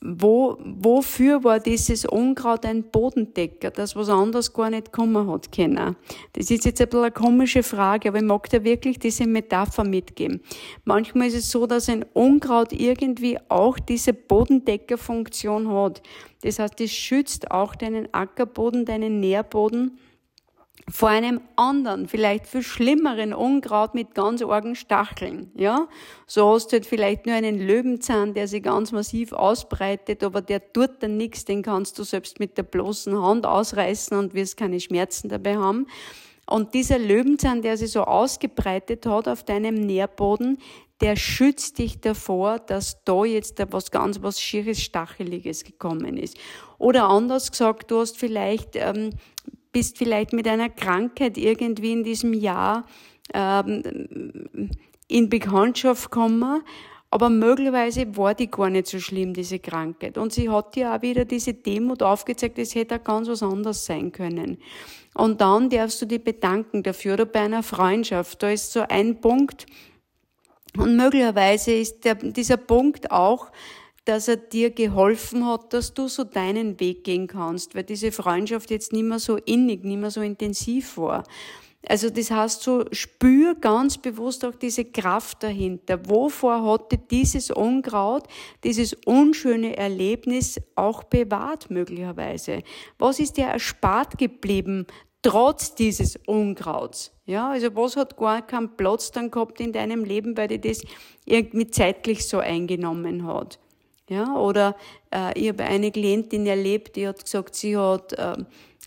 wo, 0.00 0.56
wofür 0.60 1.42
war 1.42 1.58
dieses 1.58 2.04
Unkraut 2.04 2.64
ein 2.64 2.84
Bodendecker, 2.84 3.72
das 3.72 3.96
was 3.96 4.08
anders 4.08 4.52
gar 4.52 4.70
nicht 4.70 4.92
kommen 4.92 5.28
hat 5.28 5.50
können? 5.50 5.96
Das 6.34 6.50
ist 6.52 6.64
jetzt 6.64 6.80
ein 6.80 6.88
bisschen 6.88 7.02
eine 7.02 7.10
komische 7.10 7.64
Frage, 7.64 8.10
aber 8.10 8.18
ich 8.18 8.24
mag 8.24 8.48
dir 8.48 8.62
wirklich 8.62 9.00
diese 9.00 9.26
Metapher 9.26 9.82
mitgeben. 9.82 10.40
Manchmal 10.84 11.28
ist 11.28 11.34
es 11.34 11.50
so, 11.50 11.66
dass 11.66 11.88
ein 11.88 12.04
Unkraut 12.12 12.72
irgendwie 12.72 13.38
auch 13.48 13.78
diese 13.80 14.12
Bodendeckerfunktion 14.12 15.68
hat. 15.68 16.00
Das 16.42 16.60
heißt, 16.60 16.80
es 16.80 16.92
schützt 16.92 17.50
auch 17.50 17.74
deinen 17.74 18.12
Ackerboden, 18.14 18.84
deinen 18.84 19.18
Nährboden 19.18 19.98
vor 20.90 21.10
einem 21.10 21.40
anderen, 21.56 22.08
vielleicht 22.08 22.46
viel 22.46 22.62
schlimmeren 22.62 23.34
Unkraut 23.34 23.94
mit 23.94 24.14
ganz 24.14 24.42
argen 24.42 24.74
Stacheln, 24.74 25.50
ja. 25.54 25.88
So 26.26 26.54
hast 26.54 26.68
du 26.68 26.76
halt 26.76 26.86
vielleicht 26.86 27.26
nur 27.26 27.34
einen 27.34 27.58
Löwenzahn, 27.58 28.34
der 28.34 28.48
sich 28.48 28.62
ganz 28.62 28.92
massiv 28.92 29.32
ausbreitet, 29.32 30.24
aber 30.24 30.40
der 30.40 30.72
tut 30.72 31.02
dann 31.02 31.16
nichts, 31.16 31.44
den 31.44 31.62
kannst 31.62 31.98
du 31.98 32.04
selbst 32.04 32.40
mit 32.40 32.56
der 32.56 32.62
bloßen 32.62 33.20
Hand 33.20 33.44
ausreißen 33.44 34.16
und 34.16 34.34
wirst 34.34 34.56
keine 34.56 34.80
Schmerzen 34.80 35.28
dabei 35.28 35.56
haben. 35.56 35.86
Und 36.48 36.72
dieser 36.72 36.98
Löwenzahn, 36.98 37.60
der 37.60 37.76
sich 37.76 37.92
so 37.92 38.04
ausgebreitet 38.04 39.04
hat 39.04 39.28
auf 39.28 39.42
deinem 39.42 39.74
Nährboden, 39.74 40.58
der 41.00 41.14
schützt 41.14 41.78
dich 41.78 42.00
davor, 42.00 42.58
dass 42.58 43.04
da 43.04 43.24
jetzt 43.24 43.62
was 43.70 43.90
ganz 43.90 44.22
was 44.22 44.40
Schieres, 44.40 44.80
Stacheliges 44.80 45.64
gekommen 45.64 46.16
ist. 46.16 46.36
Oder 46.78 47.08
anders 47.08 47.50
gesagt, 47.50 47.90
du 47.90 48.00
hast 48.00 48.16
vielleicht 48.16 48.74
ähm, 48.74 49.10
bist 49.72 49.98
vielleicht 49.98 50.32
mit 50.32 50.48
einer 50.48 50.68
Krankheit 50.68 51.38
irgendwie 51.38 51.92
in 51.92 52.04
diesem 52.04 52.32
Jahr 52.32 52.84
ähm, 53.34 54.70
in 55.08 55.28
Bekanntschaft 55.28 56.10
gekommen, 56.10 56.62
aber 57.10 57.30
möglicherweise 57.30 58.16
war 58.16 58.34
die 58.34 58.50
gar 58.50 58.68
nicht 58.68 58.86
so 58.86 59.00
schlimm, 59.00 59.32
diese 59.32 59.58
Krankheit. 59.58 60.18
Und 60.18 60.32
sie 60.32 60.50
hat 60.50 60.74
dir 60.74 60.94
auch 60.94 61.00
wieder 61.00 61.24
diese 61.24 61.54
Demut 61.54 62.02
aufgezeigt, 62.02 62.58
es 62.58 62.74
hätte 62.74 62.96
auch 62.96 63.04
ganz 63.04 63.28
was 63.28 63.42
anderes 63.42 63.86
sein 63.86 64.12
können. 64.12 64.58
Und 65.14 65.40
dann 65.40 65.70
darfst 65.70 66.02
du 66.02 66.06
dich 66.06 66.22
bedanken 66.22 66.82
dafür 66.82 67.14
oder 67.14 67.24
bei 67.24 67.40
einer 67.40 67.62
Freundschaft. 67.62 68.42
Da 68.42 68.50
ist 68.50 68.72
so 68.72 68.84
ein 68.88 69.20
Punkt. 69.20 69.66
Und 70.76 70.96
möglicherweise 70.96 71.72
ist 71.72 72.04
der, 72.04 72.14
dieser 72.14 72.58
Punkt 72.58 73.10
auch, 73.10 73.50
dass 74.08 74.26
er 74.26 74.38
dir 74.38 74.70
geholfen 74.70 75.46
hat, 75.46 75.74
dass 75.74 75.92
du 75.92 76.08
so 76.08 76.24
deinen 76.24 76.80
Weg 76.80 77.04
gehen 77.04 77.26
kannst, 77.26 77.74
weil 77.74 77.84
diese 77.84 78.10
Freundschaft 78.10 78.70
jetzt 78.70 78.92
nicht 78.92 79.04
mehr 79.04 79.18
so 79.18 79.36
innig, 79.36 79.84
nicht 79.84 80.00
mehr 80.00 80.10
so 80.10 80.22
intensiv 80.22 80.96
war. 80.96 81.24
Also 81.86 82.08
das 82.08 82.30
heißt 82.30 82.62
so, 82.62 82.86
spür 82.90 83.54
ganz 83.54 83.98
bewusst 83.98 84.46
auch 84.46 84.54
diese 84.54 84.86
Kraft 84.86 85.42
dahinter. 85.42 86.08
Wovor 86.08 86.64
hatte 86.64 86.96
dieses 86.96 87.50
Unkraut, 87.50 88.24
dieses 88.64 88.94
unschöne 89.04 89.76
Erlebnis 89.76 90.58
auch 90.74 91.04
bewahrt 91.04 91.70
möglicherweise? 91.70 92.62
Was 92.98 93.20
ist 93.20 93.36
dir 93.36 93.46
erspart 93.46 94.16
geblieben 94.16 94.86
trotz 95.22 95.74
dieses 95.74 96.16
Unkrauts? 96.26 97.12
Ja, 97.26 97.50
also 97.50 97.74
was 97.76 97.96
hat 97.96 98.16
gar 98.16 98.40
keinen 98.40 98.76
Platz 98.76 99.12
dann 99.12 99.30
gehabt 99.30 99.60
in 99.60 99.72
deinem 99.72 100.02
Leben, 100.04 100.36
weil 100.36 100.48
dir 100.48 100.60
das 100.60 100.80
irgendwie 101.26 101.70
zeitlich 101.70 102.26
so 102.26 102.38
eingenommen 102.38 103.26
hat? 103.26 103.58
Ja, 104.08 104.36
oder 104.36 104.74
äh, 105.12 105.38
ich 105.38 105.48
habe 105.48 105.64
eine 105.64 105.90
Klientin 105.90 106.46
erlebt, 106.46 106.96
die 106.96 107.06
hat 107.06 107.22
gesagt, 107.22 107.54
sie 107.54 107.76
hat 107.76 108.14
äh, 108.14 108.36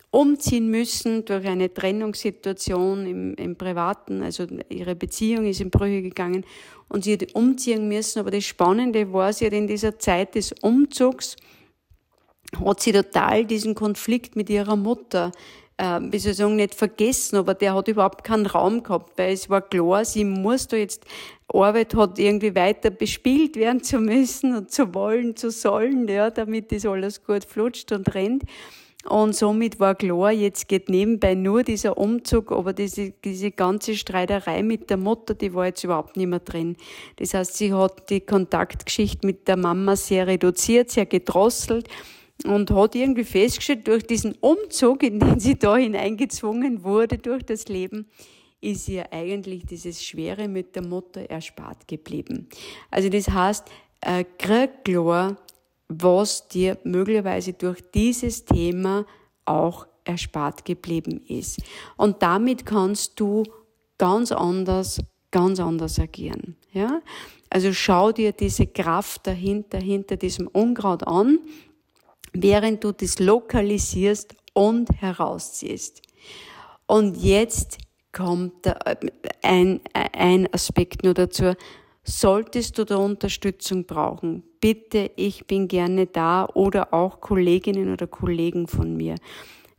umziehen 0.10 0.70
müssen 0.70 1.26
durch 1.26 1.46
eine 1.46 1.74
Trennungssituation 1.74 3.06
im, 3.06 3.36
im 3.36 3.56
Privaten, 3.56 4.24
also 4.24 4.48
ihre 4.70 4.96
Beziehung 4.96 5.46
ist 5.46 5.62
in 5.62 5.70
Brüche 5.70 6.02
gegangen 6.02 6.44
und 6.90 7.04
sie 7.04 7.14
hat 7.14 7.36
umziehen 7.36 7.88
müssen. 7.88 8.20
Aber 8.20 8.32
das 8.32 8.44
Spannende 8.44 9.14
war, 9.14 9.32
sie 9.32 9.46
hat 9.46 9.54
in 9.54 9.68
dieser 9.68 9.98
Zeit 10.00 10.36
des 10.36 10.54
Umzugs 10.62 11.38
hat 12.66 12.82
sie 12.82 12.92
total 12.92 13.46
diesen 13.46 13.76
Konflikt 13.76 14.36
mit 14.36 14.50
ihrer 14.50 14.76
Mutter 14.76 15.32
äh, 15.82 16.00
wie 16.12 16.20
soll 16.20 16.32
ich 16.32 16.38
sagen, 16.38 16.56
nicht 16.56 16.76
vergessen, 16.76 17.38
aber 17.38 17.56
der 17.56 17.74
hat 17.74 17.88
überhaupt 17.88 18.24
keinen 18.24 18.46
Raum 18.46 18.84
gehabt, 18.84 19.18
weil 19.18 19.34
es 19.34 19.50
war 19.50 19.62
klar, 19.62 20.06
sie 20.06 20.24
muss 20.24 20.68
da 20.68 20.78
jetzt, 20.78 21.06
Arbeit 21.52 21.96
hat 21.96 22.20
irgendwie 22.20 22.54
weiter 22.56 22.92
bespielt 22.92 23.56
werden 23.56 23.84
zu 23.84 23.98
müssen 23.98 24.56
und 24.56 24.72
zu 24.72 24.94
wollen, 24.94 25.36
zu 25.36 25.50
sollen, 25.50 26.08
ja, 26.08 26.30
damit 26.30 26.72
das 26.72 26.86
alles 26.86 27.24
gut 27.24 27.44
flutscht 27.44 27.92
und 27.92 28.14
rennt. 28.14 28.44
Und 29.10 29.36
somit 29.36 29.80
war 29.80 29.96
klar, 29.96 30.32
jetzt 30.32 30.68
geht 30.68 30.88
nebenbei 30.88 31.34
nur 31.34 31.64
dieser 31.64 31.98
Umzug, 31.98 32.52
aber 32.52 32.72
diese, 32.72 33.14
diese 33.26 33.50
ganze 33.50 33.96
Streiterei 33.96 34.62
mit 34.62 34.92
der 34.92 34.98
Mutter, 34.98 35.34
die 35.34 35.56
war 35.56 35.66
jetzt 35.66 35.84
überhaupt 35.84 36.16
nicht 36.16 36.28
mehr 36.28 36.40
drin. 36.40 36.78
Das 37.16 37.34
heißt, 37.34 37.58
sie 37.58 37.74
hat 37.74 38.12
die 38.12 38.22
Kontaktgeschichte 38.22 39.26
mit 39.26 39.48
der 39.48 39.58
Mama 39.58 39.96
sehr 39.96 40.28
reduziert, 40.28 40.92
sehr 40.92 41.08
gedrosselt 41.08 41.90
und 42.46 42.72
hat 42.72 42.96
irgendwie 42.96 43.24
festgestellt, 43.24 43.88
durch 43.88 44.06
diesen 44.06 44.34
Umzug, 44.36 45.04
in 45.04 45.20
den 45.20 45.40
sie 45.40 45.58
da 45.58 45.78
hineingezwungen 45.78 46.84
wurde 46.84 47.18
durch 47.18 47.44
das 47.44 47.68
Leben, 47.68 48.08
ist 48.62 48.88
ihr 48.88 49.12
eigentlich 49.12 49.66
dieses 49.66 50.04
Schwere 50.04 50.48
mit 50.48 50.76
der 50.76 50.86
Mutter 50.86 51.22
erspart 51.22 51.88
geblieben. 51.88 52.48
Also 52.92 53.10
das 53.10 53.30
heißt, 53.30 53.68
äh, 54.02 54.24
krieg 54.38 54.84
klar, 54.84 55.38
was 55.88 56.48
dir 56.48 56.78
möglicherweise 56.84 57.54
durch 57.54 57.82
dieses 57.94 58.46
Thema 58.46 59.06
auch 59.46 59.88
erspart 60.04 60.64
geblieben 60.64 61.22
ist. 61.28 61.62
Und 61.98 62.22
damit 62.22 62.66
kannst 62.66 63.20
du 63.20 63.44
ganz 63.98 64.32
anders, 64.32 65.00
ganz 65.32 65.60
anders 65.60 66.00
agieren. 66.00 66.56
Ja? 66.72 67.02
Also 67.50 67.74
schau 67.74 68.12
dir 68.12 68.32
diese 68.32 68.68
Kraft 68.68 69.28
dahinter, 69.28 69.80
hinter 69.80 70.18
diesem 70.18 70.48
Unkraut 70.48 71.06
an 71.06 71.40
während 72.34 72.84
du 72.84 72.92
das 72.92 73.20
lokalisierst 73.20 74.36
und 74.54 74.90
herausziehst. 75.02 76.02
Und 76.88 77.18
jetzt 77.18 77.78
kommt 78.12 78.68
ein, 79.42 79.80
ein 79.94 80.54
Aspekt 80.54 81.04
nur 81.04 81.14
dazu. 81.14 81.54
Solltest 82.04 82.78
du 82.78 82.84
da 82.84 82.98
Unterstützung 82.98 83.86
brauchen, 83.86 84.44
bitte, 84.60 85.12
ich 85.16 85.46
bin 85.46 85.68
gerne 85.68 86.08
da 86.08 86.48
oder 86.54 86.94
auch 86.94 87.22
Kolleginnen 87.22 87.94
oder 87.94 88.08
Kollegen 88.08 88.68
von 88.68 88.98
mir. 88.98 89.16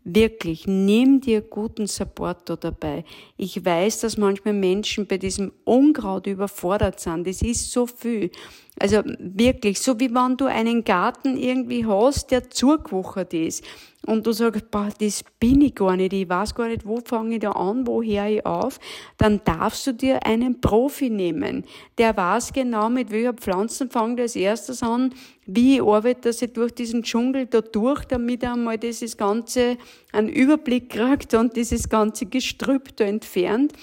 Wirklich, 0.04 0.66
nimm 0.66 1.20
dir 1.20 1.42
guten 1.42 1.86
Support 1.86 2.48
da 2.48 2.56
dabei. 2.56 3.04
Ich 3.36 3.64
weiß, 3.64 4.00
dass 4.00 4.16
manchmal 4.16 4.54
Menschen 4.54 5.06
bei 5.06 5.16
diesem 5.16 5.52
Unkraut 5.64 6.26
überfordert 6.26 6.98
sind. 6.98 7.26
Das 7.26 7.40
ist 7.40 7.70
so 7.70 7.86
viel. 7.86 8.30
Also 8.78 9.02
wirklich, 9.18 9.80
so 9.80 10.00
wie 10.00 10.14
wenn 10.14 10.36
du 10.36 10.46
einen 10.46 10.82
Garten 10.82 11.36
irgendwie 11.36 11.86
hast, 11.86 12.30
der 12.30 12.48
zugewuchert 12.48 13.34
ist 13.34 13.62
und 14.06 14.26
du 14.26 14.32
sagst, 14.32 14.70
boah, 14.70 14.88
das 14.98 15.24
bin 15.38 15.60
ich 15.60 15.74
gar 15.74 15.96
nicht, 15.96 16.12
ich 16.12 16.28
weiß 16.28 16.54
gar 16.54 16.68
nicht, 16.68 16.86
wo 16.86 16.98
fange 17.04 17.34
ich 17.34 17.40
da 17.40 17.52
an, 17.52 17.86
wo 17.86 18.02
höre 18.02 18.28
ich 18.28 18.46
auf, 18.46 18.80
dann 19.18 19.42
darfst 19.44 19.86
du 19.86 19.92
dir 19.92 20.24
einen 20.26 20.60
Profi 20.60 21.10
nehmen. 21.10 21.64
Der 21.98 22.16
weiß 22.16 22.52
genau, 22.54 22.88
mit 22.88 23.10
welcher 23.10 23.34
Pflanzen 23.34 23.90
fange 23.90 24.14
ich 24.14 24.20
als 24.20 24.36
erstes 24.36 24.82
an, 24.82 25.14
wie 25.44 25.76
ich 25.76 25.82
arbeite 25.82 26.30
ich 26.30 26.52
durch 26.52 26.72
diesen 26.72 27.02
Dschungel 27.02 27.46
da 27.46 27.60
durch, 27.60 28.04
damit 28.06 28.42
er 28.42 28.54
einmal 28.54 28.78
dieses 28.78 29.16
Ganze 29.16 29.76
einen 30.12 30.28
Überblick 30.28 30.88
kriegt 30.90 31.34
und 31.34 31.56
dieses 31.56 31.88
ganze 31.88 32.26
Gestrüpp 32.26 32.96
da 32.96 33.04
entfernt 33.04 33.74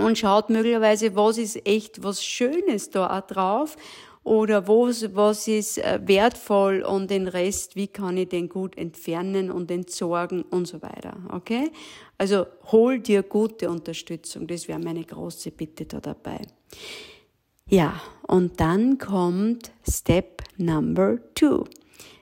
und 0.00 0.18
schaut 0.18 0.50
möglicherweise, 0.50 1.14
was 1.16 1.38
ist 1.38 1.66
echt 1.66 2.02
was 2.02 2.24
Schönes 2.24 2.90
da 2.90 3.18
auch 3.18 3.26
drauf 3.26 3.76
oder 4.22 4.68
was, 4.68 5.14
was 5.14 5.48
ist 5.48 5.78
äh, 5.78 6.00
wertvoll 6.04 6.82
und 6.82 7.10
den 7.10 7.26
Rest, 7.26 7.76
wie 7.76 7.88
kann 7.88 8.16
ich 8.16 8.28
den 8.28 8.48
gut 8.48 8.76
entfernen 8.76 9.50
und 9.50 9.70
entsorgen 9.70 10.42
und 10.42 10.66
so 10.66 10.82
weiter. 10.82 11.16
Okay? 11.30 11.70
Also 12.18 12.46
hol 12.70 12.98
dir 12.98 13.22
gute 13.22 13.70
Unterstützung. 13.70 14.46
Das 14.46 14.68
wäre 14.68 14.78
meine 14.78 15.04
große 15.04 15.50
Bitte 15.52 15.86
da 15.86 16.00
dabei. 16.00 16.40
Ja, 17.66 18.00
und 18.26 18.60
dann 18.60 18.98
kommt 18.98 19.70
Step 19.88 20.42
Number 20.58 21.18
Two. 21.34 21.64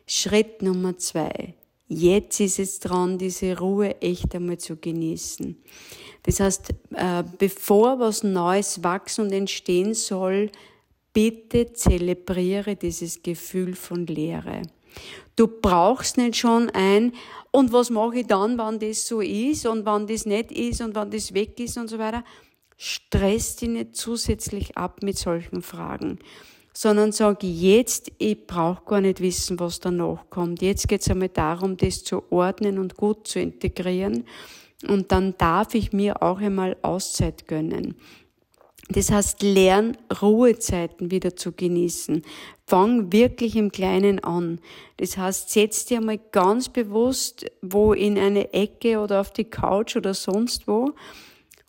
Schritt 0.07 0.63
Nummer 0.63 0.97
zwei. 0.99 1.55
Jetzt 1.89 2.41
ist 2.41 2.59
es 2.59 2.81
dran, 2.81 3.19
diese 3.19 3.59
Ruhe 3.59 4.01
echt 4.01 4.35
einmal 4.35 4.59
zu 4.59 4.77
genießen. 4.77 5.57
Das 6.29 6.41
heißt, 6.41 6.75
äh, 6.95 7.25
bevor 7.39 8.01
was 8.01 8.23
Neues 8.23 8.85
wachsen 8.85 9.25
und 9.25 9.33
entstehen 9.33 9.95
soll, 9.95 10.51
bitte 11.15 11.73
zelebriere 11.73 12.77
dieses 12.77 13.23
Gefühl 13.23 13.75
von 13.75 14.07
Leere. 14.07 14.61
Du 15.37 15.49
brauchst 15.49 16.19
nicht 16.19 16.37
schon 16.37 16.69
ein, 16.69 17.15
und 17.51 17.73
was 17.73 17.89
mache 17.89 18.19
ich 18.19 18.27
dann, 18.27 18.59
wenn 18.59 18.79
das 18.79 19.07
so 19.07 19.23
ist 19.23 19.65
und 19.65 19.87
wann 19.87 20.07
das 20.07 20.27
nicht 20.27 20.53
ist 20.53 20.83
und 20.83 20.95
wann 20.95 21.11
das 21.11 21.33
weg 21.33 21.59
ist 21.61 21.79
und 21.79 21.89
so 21.89 21.99
weiter. 21.99 22.23
Stress 22.77 23.57
dich 23.57 23.71
nicht 23.71 23.97
zusätzlich 23.97 24.77
ab 24.77 25.03
mit 25.03 25.17
solchen 25.17 25.63
Fragen, 25.63 26.19
sondern 26.75 27.11
sag 27.11 27.43
jetzt, 27.43 28.13
ich 28.19 28.47
brauche 28.47 28.85
gar 28.85 29.01
nicht 29.01 29.21
wissen, 29.21 29.59
was 29.59 29.81
danach 29.81 30.29
kommt. 30.29 30.61
Jetzt 30.61 30.89
geht 30.89 31.01
es 31.01 31.09
einmal 31.09 31.31
darum, 31.31 31.79
das 31.79 32.05
zu 32.05 32.23
ordnen 32.31 32.79
und 32.79 32.99
gut 32.99 33.27
zu 33.27 33.41
integrieren. 33.41 34.27
Und 34.87 35.11
dann 35.11 35.37
darf 35.39 35.75
ich 35.75 35.93
mir 35.93 36.23
auch 36.23 36.39
einmal 36.39 36.77
Auszeit 36.83 37.49
gönnen. 37.49 37.97
Das 38.91 39.11
heißt, 39.11 39.43
lern 39.43 39.97
Ruhezeiten 40.23 41.11
wieder 41.11 41.37
zu 41.37 41.53
genießen. 41.53 42.23
Fang 42.67 43.13
wirklich 43.13 43.55
im 43.57 43.71
Kleinen 43.71 44.23
an. 44.25 44.61
Das 44.97 45.19
heißt, 45.19 45.51
setz 45.51 45.85
dir 45.85 46.01
mal 46.01 46.19
ganz 46.33 46.69
bewusst 46.71 47.51
wo 47.61 47.93
in 47.93 48.19
eine 48.19 48.55
Ecke 48.55 49.01
oder 49.01 49.21
auf 49.21 49.31
die 49.31 49.45
Couch 49.45 49.97
oder 49.97 50.15
sonst 50.15 50.67
wo 50.67 50.93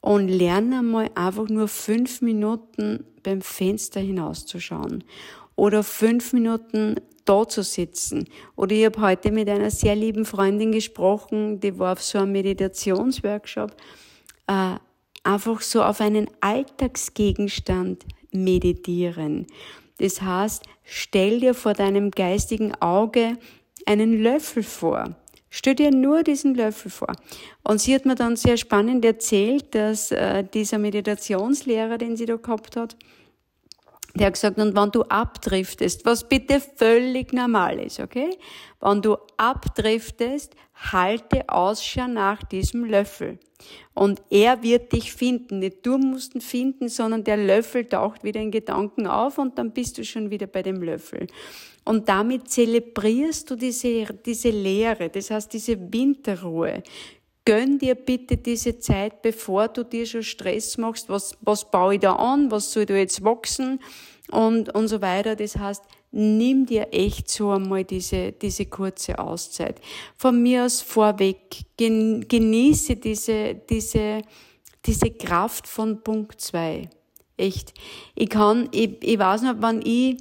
und 0.02 0.30
lerne 0.30 0.82
mal 0.82 1.10
einfach 1.16 1.50
nur 1.50 1.68
fünf 1.68 2.22
Minuten 2.22 3.04
beim 3.24 3.42
Fenster 3.42 4.00
hinauszuschauen 4.00 5.04
oder 5.60 5.84
fünf 5.84 6.34
Minuten 6.34 6.96
da 7.26 7.48
zu 7.48 7.64
sitzen. 7.64 8.26
Oder 8.56 8.76
ich 8.76 8.86
habe 8.86 9.02
heute 9.02 9.32
mit 9.32 9.50
einer 9.50 9.70
sehr 9.70 9.96
lieben 9.96 10.26
Freundin 10.26 10.72
gesprochen, 10.72 11.60
die 11.60 11.78
war 11.78 11.94
auf 11.94 12.02
so 12.02 12.18
einem 12.18 12.32
Meditationsworkshop. 12.32 13.76
Äh, 14.48 14.76
einfach 15.24 15.62
so 15.62 15.84
auf 15.84 16.02
einen 16.02 16.28
Alltagsgegenstand 16.42 18.06
meditieren. 18.32 19.48
Das 19.98 20.22
heißt, 20.22 20.64
stell 20.84 21.42
dir 21.42 21.54
vor 21.54 21.74
deinem 21.74 22.10
geistigen 22.10 22.74
Auge 22.76 23.38
einen 23.86 24.24
Löffel 24.24 24.64
vor. 24.64 25.16
Stell 25.52 25.76
dir 25.76 25.92
nur 25.92 26.24
diesen 26.24 26.56
Löffel 26.56 26.90
vor. 26.90 27.12
Und 27.64 27.82
sie 27.82 27.94
hat 27.94 28.06
mir 28.06 28.16
dann 28.16 28.38
sehr 28.38 28.56
spannend 28.56 29.04
erzählt, 29.04 29.76
dass 29.76 30.12
äh, 30.12 30.44
dieser 30.44 30.78
Meditationslehrer, 30.78 31.98
den 31.98 32.16
sie 32.16 32.26
da 32.26 32.38
gehabt 32.38 32.78
hat, 32.78 32.96
der 34.20 34.28
hat 34.28 34.34
gesagt, 34.34 34.58
und 34.58 34.76
wenn 34.76 34.92
du 34.92 35.04
abdriftest, 35.04 36.06
was 36.06 36.28
bitte 36.28 36.60
völlig 36.60 37.34
normal 37.34 37.80
ist, 37.80 38.00
okay? 38.00 38.38
Wenn 38.82 39.02
du 39.02 39.18
abdriftest, 39.38 40.56
halte 40.76 41.48
Ausschau 41.48 42.08
nach 42.08 42.44
diesem 42.44 42.86
Löffel. 42.86 43.40
Und 43.94 44.22
er 44.30 44.64
wird 44.64 44.94
dich 44.94 45.12
finden. 45.12 45.60
Nicht 45.60 45.86
du 45.86 45.98
musst 45.98 46.36
ihn 46.36 46.42
finden, 46.42 46.88
sondern 46.88 47.24
der 47.24 47.38
Löffel 47.38 47.86
taucht 47.86 48.24
wieder 48.24 48.40
in 48.40 48.52
Gedanken 48.52 49.08
auf 49.08 49.38
und 49.38 49.58
dann 49.58 49.72
bist 49.72 49.98
du 49.98 50.06
schon 50.06 50.30
wieder 50.30 50.48
bei 50.48 50.64
dem 50.64 50.82
Löffel. 50.82 51.28
Und 51.84 52.08
damit 52.08 52.50
zelebrierst 52.50 53.50
du 53.50 53.56
diese, 53.56 54.06
diese 54.26 54.50
Leere, 54.50 55.10
das 55.10 55.32
heißt 55.32 55.52
diese 55.52 55.78
Winterruhe. 55.92 56.84
Gönn 57.50 57.80
dir 57.80 57.96
bitte 57.96 58.38
diese 58.38 58.78
Zeit, 58.78 59.24
bevor 59.24 59.70
du 59.70 59.84
dir 59.84 60.06
schon 60.06 60.22
Stress 60.22 60.78
machst. 60.78 61.10
Was, 61.10 61.36
was 61.42 61.72
baue 61.72 61.96
ich 61.96 62.00
da 62.00 62.14
an? 62.14 62.52
Was 62.52 62.72
soll 62.72 62.86
da 62.86 62.94
jetzt 62.94 63.24
wachsen? 63.24 63.80
Und, 64.30 64.76
und 64.76 64.88
so 64.88 65.02
weiter. 65.02 65.36
Das 65.36 65.56
heißt, 65.56 65.84
nimm 66.12 66.68
dir 66.68 66.90
echt 66.92 67.28
so 67.28 67.50
einmal 67.50 67.86
diese, 67.86 68.34
diese 68.34 68.68
kurze 68.68 69.18
Auszeit. 69.18 69.82
Von 70.16 70.44
mir 70.44 70.66
aus 70.66 70.82
vorweg, 70.82 71.38
genieße 71.76 72.98
diese, 72.98 73.56
diese, 73.56 74.22
diese 74.86 75.10
Kraft 75.10 75.68
von 75.68 76.04
Punkt 76.04 76.40
zwei. 76.42 76.88
Echt. 77.36 77.74
Ich 78.14 78.30
kann, 78.30 78.70
ich, 78.72 79.02
ich 79.02 79.18
weiß 79.18 79.42
noch, 79.42 79.56
wann 79.58 79.82
ich 79.84 80.18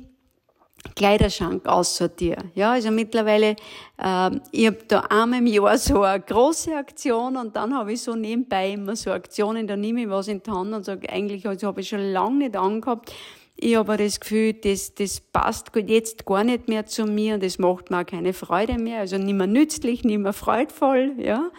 Kleiderschrank 0.94 1.66
aussortiere. 1.66 2.44
Ja, 2.54 2.72
also 2.72 2.90
mittlerweile, 2.90 3.56
äh, 3.98 4.30
ich 4.52 4.66
habe 4.66 4.78
da 4.86 5.00
einmal 5.00 5.40
im 5.40 5.46
Jahr 5.46 5.78
so 5.78 6.02
eine 6.02 6.20
große 6.20 6.74
Aktion 6.74 7.36
und 7.36 7.56
dann 7.56 7.74
habe 7.74 7.92
ich 7.92 8.02
so 8.02 8.14
nebenbei 8.14 8.72
immer 8.72 8.96
so 8.96 9.10
Aktionen, 9.10 9.66
da 9.66 9.76
nehme 9.76 10.02
ich 10.02 10.08
was 10.08 10.28
in 10.28 10.42
die 10.42 10.50
Hand 10.50 10.72
und 10.72 10.84
sage, 10.84 11.10
eigentlich 11.10 11.46
also 11.46 11.68
habe 11.68 11.80
ich 11.80 11.88
schon 11.88 12.12
lange 12.12 12.38
nicht 12.38 12.56
angehabt. 12.56 13.12
Ich 13.60 13.74
habe 13.74 13.96
das 13.96 14.20
Gefühl, 14.20 14.52
das, 14.52 14.94
das 14.94 15.20
passt 15.20 15.70
jetzt 15.74 16.24
gar 16.24 16.44
nicht 16.44 16.68
mehr 16.68 16.86
zu 16.86 17.06
mir 17.06 17.34
und 17.34 17.42
das 17.42 17.58
macht 17.58 17.90
mir 17.90 18.02
auch 18.02 18.06
keine 18.06 18.32
Freude 18.32 18.78
mehr, 18.78 19.00
also 19.00 19.18
nicht 19.18 19.34
mehr 19.34 19.48
nützlich, 19.48 20.04
nicht 20.04 20.18
mehr 20.18 20.32
freudvoll, 20.32 21.14
ja. 21.18 21.50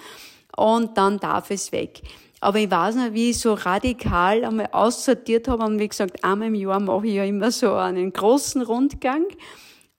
Und 0.55 0.97
dann 0.97 1.19
darf 1.19 1.51
es 1.51 1.71
weg. 1.71 2.01
Aber 2.41 2.59
ich 2.59 2.71
weiß 2.71 2.95
noch, 2.95 3.13
wie 3.13 3.31
ich 3.31 3.39
so 3.39 3.53
radikal 3.53 4.45
einmal 4.45 4.69
aussortiert 4.71 5.47
habe 5.47 5.65
und 5.65 5.79
wie 5.79 5.89
gesagt, 5.89 6.23
einmal 6.23 6.47
im 6.47 6.55
Jahr 6.55 6.79
mache 6.79 7.07
ich 7.07 7.15
ja 7.15 7.25
immer 7.25 7.51
so 7.51 7.73
einen 7.73 8.13
großen 8.13 8.61
Rundgang 8.61 9.25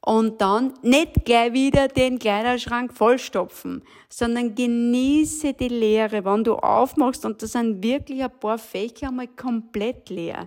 und 0.00 0.40
dann 0.40 0.72
nicht 0.82 1.24
gleich 1.26 1.52
wieder 1.52 1.88
den 1.88 2.18
Kleiderschrank 2.18 2.94
vollstopfen, 2.96 3.82
sondern 4.08 4.54
genieße 4.54 5.52
die 5.52 5.68
Leere, 5.68 6.24
wenn 6.24 6.42
du 6.42 6.54
aufmachst 6.54 7.26
und 7.26 7.42
da 7.42 7.46
sind 7.46 7.82
wirklich 7.82 8.22
ein 8.22 8.38
paar 8.40 8.58
Fächer 8.58 9.08
einmal 9.08 9.28
komplett 9.28 10.08
leer. 10.08 10.46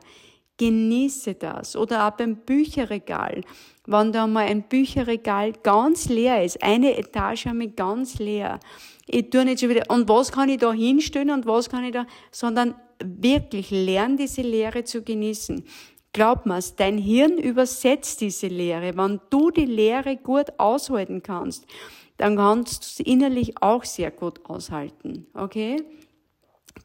Genieße 0.57 1.35
das. 1.35 1.75
Oder 1.75 2.07
auch 2.07 2.11
beim 2.11 2.37
Bücherregal. 2.37 3.41
Wenn 3.85 4.11
da 4.11 4.27
mal 4.27 4.45
ein 4.45 4.63
Bücherregal 4.63 5.53
ganz 5.63 6.09
leer 6.09 6.43
ist, 6.43 6.61
eine 6.63 6.97
Etage 6.97 7.47
einmal 7.47 7.69
ganz 7.69 8.19
leer, 8.19 8.59
ich 9.05 9.29
tue 9.29 9.45
nicht 9.45 9.59
schon 9.59 9.69
wieder, 9.69 9.83
und 9.89 10.07
was 10.07 10.31
kann 10.31 10.49
ich 10.49 10.57
da 10.57 10.71
hinstellen 10.71 11.31
und 11.31 11.45
was 11.45 11.69
kann 11.69 11.83
ich 11.83 11.91
da, 11.91 12.05
sondern 12.31 12.75
wirklich 13.03 13.69
lern 13.71 14.17
diese 14.17 14.41
Lehre 14.41 14.83
zu 14.83 15.01
genießen. 15.01 15.63
Glaub 16.13 16.45
mir's, 16.45 16.75
dein 16.75 16.97
Hirn 16.97 17.37
übersetzt 17.37 18.21
diese 18.21 18.47
Lehre. 18.47 18.95
Wenn 18.95 19.19
du 19.29 19.49
die 19.49 19.65
Lehre 19.65 20.15
gut 20.15 20.59
aushalten 20.59 21.23
kannst, 21.23 21.65
dann 22.17 22.37
kannst 22.37 22.83
du 22.83 23.03
es 23.03 23.07
innerlich 23.07 23.61
auch 23.61 23.83
sehr 23.83 24.11
gut 24.11 24.45
aushalten. 24.45 25.25
Okay? 25.33 25.83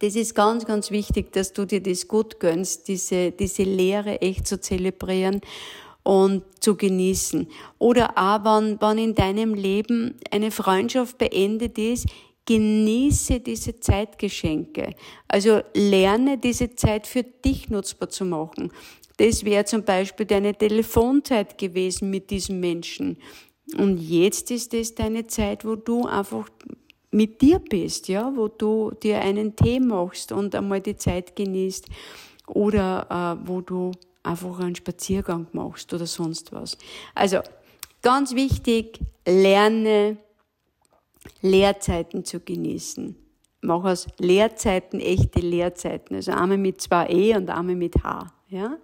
Das 0.00 0.16
ist 0.16 0.34
ganz, 0.34 0.64
ganz 0.64 0.90
wichtig, 0.90 1.32
dass 1.32 1.52
du 1.52 1.66
dir 1.66 1.82
das 1.82 2.08
gut 2.08 2.40
gönnst, 2.40 2.88
diese, 2.88 3.32
diese 3.32 3.64
Lehre 3.64 4.20
echt 4.22 4.46
zu 4.46 4.60
zelebrieren 4.60 5.40
und 6.02 6.42
zu 6.60 6.76
genießen. 6.76 7.48
Oder 7.78 8.16
auch, 8.16 8.44
wenn, 8.44 8.80
wenn 8.80 8.98
in 8.98 9.14
deinem 9.14 9.54
Leben 9.54 10.14
eine 10.30 10.50
Freundschaft 10.50 11.18
beendet 11.18 11.78
ist, 11.78 12.06
genieße 12.46 13.40
diese 13.40 13.78
Zeitgeschenke. 13.78 14.94
Also 15.28 15.60
lerne 15.74 16.38
diese 16.38 16.74
Zeit 16.74 17.06
für 17.06 17.22
dich 17.22 17.68
nutzbar 17.68 18.08
zu 18.08 18.24
machen. 18.24 18.72
Das 19.18 19.44
wäre 19.44 19.64
zum 19.66 19.84
Beispiel 19.84 20.24
deine 20.24 20.54
Telefonzeit 20.54 21.58
gewesen 21.58 22.08
mit 22.08 22.30
diesem 22.30 22.60
Menschen. 22.60 23.18
Und 23.76 23.98
jetzt 23.98 24.50
ist 24.50 24.72
es 24.72 24.94
deine 24.94 25.26
Zeit, 25.26 25.64
wo 25.64 25.74
du 25.74 26.06
einfach 26.06 26.48
mit 27.10 27.42
dir 27.42 27.58
bist, 27.58 28.08
ja, 28.08 28.32
wo 28.34 28.48
du 28.48 28.92
dir 29.02 29.20
einen 29.20 29.56
Tee 29.56 29.80
machst 29.80 30.32
und 30.32 30.54
einmal 30.54 30.80
die 30.80 30.96
Zeit 30.96 31.36
genießt 31.36 31.86
oder 32.46 33.38
äh, 33.42 33.48
wo 33.48 33.60
du 33.60 33.92
einfach 34.22 34.58
einen 34.60 34.74
Spaziergang 34.74 35.46
machst 35.52 35.92
oder 35.94 36.06
sonst 36.06 36.52
was. 36.52 36.76
Also 37.14 37.40
ganz 38.02 38.34
wichtig, 38.34 39.00
lerne 39.26 40.18
Lehrzeiten 41.42 42.24
zu 42.24 42.40
genießen. 42.40 43.16
Mach 43.60 43.84
aus 43.84 44.06
Lehrzeiten 44.18 45.00
echte 45.00 45.40
Lehrzeiten. 45.40 46.16
Also 46.16 46.32
einmal 46.32 46.58
mit 46.58 46.80
zwei 46.80 47.08
E 47.08 47.36
und 47.36 47.50
einmal 47.50 47.74
mit 47.74 48.02
H. 48.04 48.32
Ja? 48.48 48.78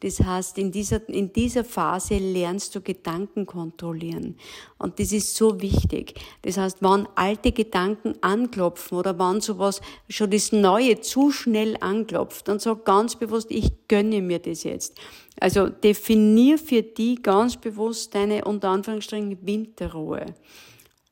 Das 0.00 0.20
heißt, 0.20 0.58
in 0.58 0.72
dieser, 0.72 1.08
in 1.08 1.32
dieser 1.32 1.64
Phase 1.64 2.18
lernst 2.18 2.74
du 2.74 2.82
Gedanken 2.82 3.46
kontrollieren. 3.46 4.36
Und 4.76 5.00
das 5.00 5.10
ist 5.10 5.34
so 5.34 5.62
wichtig. 5.62 6.20
Das 6.42 6.58
heißt, 6.58 6.82
wenn 6.82 7.08
alte 7.14 7.50
Gedanken 7.52 8.14
anklopfen 8.20 8.98
oder 8.98 9.18
wenn 9.18 9.40
sowas 9.40 9.80
schon 10.10 10.30
das 10.30 10.52
Neue 10.52 11.00
zu 11.00 11.30
schnell 11.30 11.78
anklopft, 11.80 12.46
dann 12.46 12.58
sag 12.58 12.84
ganz 12.84 13.16
bewusst, 13.16 13.50
ich 13.50 13.72
gönne 13.88 14.20
mir 14.20 14.38
das 14.38 14.64
jetzt. 14.64 14.98
Also 15.40 15.68
definier 15.68 16.58
für 16.58 16.82
die 16.82 17.16
ganz 17.16 17.56
bewusst 17.56 18.14
deine 18.14 18.44
unter 18.44 18.68
Anführungsstrichen 18.68 19.38
Winterruhe. 19.46 20.26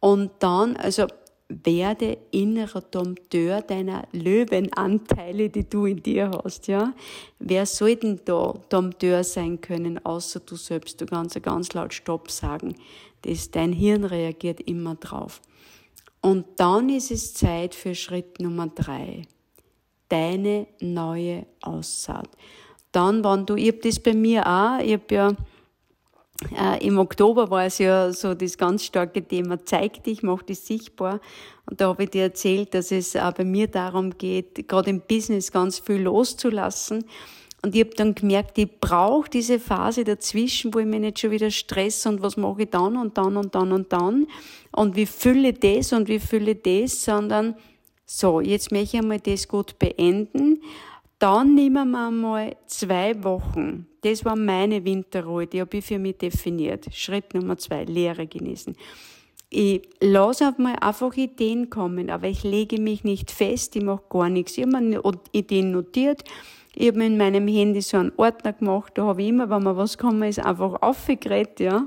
Und 0.00 0.30
dann, 0.40 0.76
also 0.76 1.06
werde 1.62 2.18
innerer 2.30 2.80
Dompteur 2.80 3.62
deiner 3.62 4.06
Löwenanteile, 4.12 5.50
die 5.50 5.68
du 5.68 5.86
in 5.86 6.02
dir 6.02 6.30
hast, 6.42 6.66
ja. 6.66 6.92
Wer 7.38 7.66
soll 7.66 7.96
denn 7.96 8.20
da 8.24 8.54
Dompteur 8.68 9.22
sein 9.24 9.60
können, 9.60 10.04
außer 10.04 10.40
du 10.40 10.56
selbst? 10.56 11.00
Du 11.00 11.06
kannst 11.06 11.34
ja 11.34 11.40
ganz 11.40 11.72
laut 11.74 11.94
Stopp 11.94 12.30
sagen. 12.30 12.74
Das, 13.22 13.50
dein 13.50 13.72
Hirn 13.72 14.04
reagiert 14.04 14.60
immer 14.62 14.94
drauf. 14.96 15.40
Und 16.20 16.46
dann 16.56 16.88
ist 16.88 17.10
es 17.10 17.34
Zeit 17.34 17.74
für 17.74 17.94
Schritt 17.94 18.40
Nummer 18.40 18.68
drei. 18.68 19.22
Deine 20.08 20.66
neue 20.80 21.46
Aussaat. 21.60 22.28
Dann, 22.92 23.24
wenn 23.24 23.44
du, 23.44 23.56
ich 23.56 23.68
hab 23.68 23.82
das 23.82 24.00
bei 24.00 24.14
mir 24.14 24.46
auch, 24.46 24.78
ich 24.80 24.94
hab 24.94 25.10
ja, 25.10 25.36
äh, 26.58 26.86
Im 26.86 26.98
Oktober 26.98 27.50
war 27.50 27.64
es 27.64 27.78
ja 27.78 28.12
so 28.12 28.34
das 28.34 28.58
ganz 28.58 28.84
starke 28.84 29.22
Thema, 29.26 29.64
zeig 29.64 30.04
dich, 30.04 30.22
mach 30.22 30.42
dich 30.42 30.60
sichtbar. 30.60 31.20
Und 31.66 31.80
da 31.80 31.88
habe 31.88 32.04
ich 32.04 32.10
dir 32.10 32.24
erzählt, 32.24 32.74
dass 32.74 32.92
es 32.92 33.16
auch 33.16 33.32
bei 33.32 33.44
mir 33.44 33.68
darum 33.68 34.16
geht, 34.16 34.68
gerade 34.68 34.90
im 34.90 35.00
Business 35.00 35.50
ganz 35.50 35.78
viel 35.78 36.02
loszulassen. 36.02 37.04
Und 37.62 37.74
ich 37.74 37.80
habe 37.80 37.94
dann 37.96 38.14
gemerkt, 38.14 38.58
ich 38.58 38.68
brauche 38.78 39.30
diese 39.30 39.58
Phase 39.58 40.04
dazwischen, 40.04 40.74
wo 40.74 40.80
ich 40.80 40.86
mich 40.86 41.00
nicht 41.00 41.18
schon 41.18 41.30
wieder 41.30 41.50
stress 41.50 42.04
und 42.04 42.20
was 42.20 42.36
mache 42.36 42.62
ich 42.62 42.70
dann 42.70 42.98
und 42.98 43.16
dann 43.16 43.38
und 43.38 43.54
dann 43.54 43.72
und 43.72 43.90
dann 43.92 44.26
und 44.70 44.96
wie 44.96 45.06
fülle 45.06 45.54
das 45.54 45.94
und 45.94 46.08
wie 46.08 46.18
fülle 46.18 46.56
das, 46.56 47.04
sondern 47.04 47.54
so, 48.04 48.42
jetzt 48.42 48.70
möchte 48.70 48.98
ich 48.98 49.02
einmal 49.02 49.20
das 49.20 49.48
gut 49.48 49.78
beenden 49.78 50.60
dann 51.24 51.54
nehmen 51.54 51.90
wir 51.92 52.10
mal 52.10 52.54
zwei 52.66 53.24
Wochen. 53.24 53.86
Das 54.02 54.26
war 54.26 54.36
meine 54.36 54.84
Winterruhe, 54.84 55.46
die 55.46 55.62
habe 55.62 55.78
ich 55.78 55.86
für 55.86 55.98
mich 55.98 56.18
definiert. 56.18 56.86
Schritt 56.92 57.32
Nummer 57.32 57.56
zwei, 57.56 57.84
Lehre 57.84 58.26
genießen. 58.26 58.76
Ich 59.48 59.88
lasse 60.02 60.46
auf 60.46 60.58
mal 60.58 60.76
einfach 60.76 61.16
Ideen 61.16 61.70
kommen, 61.70 62.10
aber 62.10 62.26
ich 62.26 62.42
lege 62.42 62.78
mich 62.78 63.04
nicht 63.04 63.30
fest, 63.30 63.74
ich 63.74 63.82
mache 63.82 64.02
gar 64.10 64.28
nichts. 64.28 64.58
Ich 64.58 64.64
habe 64.64 64.82
mir 64.82 65.00
Ideen 65.32 65.70
notiert, 65.70 66.24
ich 66.74 66.88
habe 66.88 67.02
in 67.02 67.16
meinem 67.16 67.48
Handy 67.48 67.80
so 67.80 67.96
einen 67.96 68.12
Ordner 68.18 68.52
gemacht, 68.52 68.92
da 68.96 69.04
habe 69.04 69.22
ich 69.22 69.30
immer, 69.30 69.48
wenn 69.48 69.62
mir 69.62 69.78
was 69.78 69.96
kommen 69.96 70.24
ist, 70.24 70.40
einfach 70.40 70.82
aufgeredet, 70.82 71.58
ja. 71.58 71.86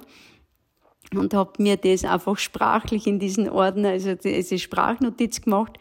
Und 1.14 1.36
habe 1.36 1.62
mir 1.62 1.78
das 1.78 2.06
einfach 2.06 2.40
sprachlich 2.40 3.06
in 3.06 3.20
diesen 3.20 3.50
Ordner, 3.50 3.90
also 3.90 4.16
diese 4.16 4.58
Sprachnotiz 4.58 5.42
gemacht 5.42 5.78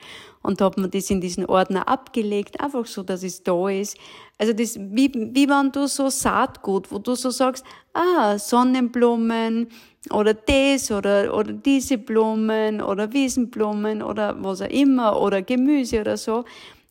und 0.47 0.61
habe 0.61 0.81
mir 0.81 0.89
das 0.89 1.11
in 1.11 1.21
diesen 1.21 1.45
Ordner 1.47 1.89
abgelegt, 1.89 2.61
einfach 2.61 2.87
so, 2.87 3.03
dass 3.03 3.23
es 3.23 3.43
da 3.43 3.69
ist. 3.69 3.97
Also 4.39 4.53
das, 4.53 4.79
wie, 4.79 5.13
wie 5.13 5.49
wenn 5.49 5.73
du 5.73 5.87
so 5.89 6.09
Saatgut, 6.09 6.91
wo 6.93 6.99
du 6.99 7.15
so 7.15 7.31
sagst, 7.31 7.65
ah, 7.95 8.39
Sonnenblumen 8.39 9.69
oder 10.11 10.35
das 10.35 10.91
oder, 10.91 11.35
oder 11.35 11.53
diese 11.53 11.99
Blumen 11.99 12.81
oder 12.81 13.13
Wiesenblumen 13.13 14.03
oder 14.03 14.37
was 14.43 14.63
auch 14.63 14.71
immer 14.71 15.21
oder 15.21 15.43
Gemüse 15.43 16.01
oder 16.01 16.17
so. 16.17 16.45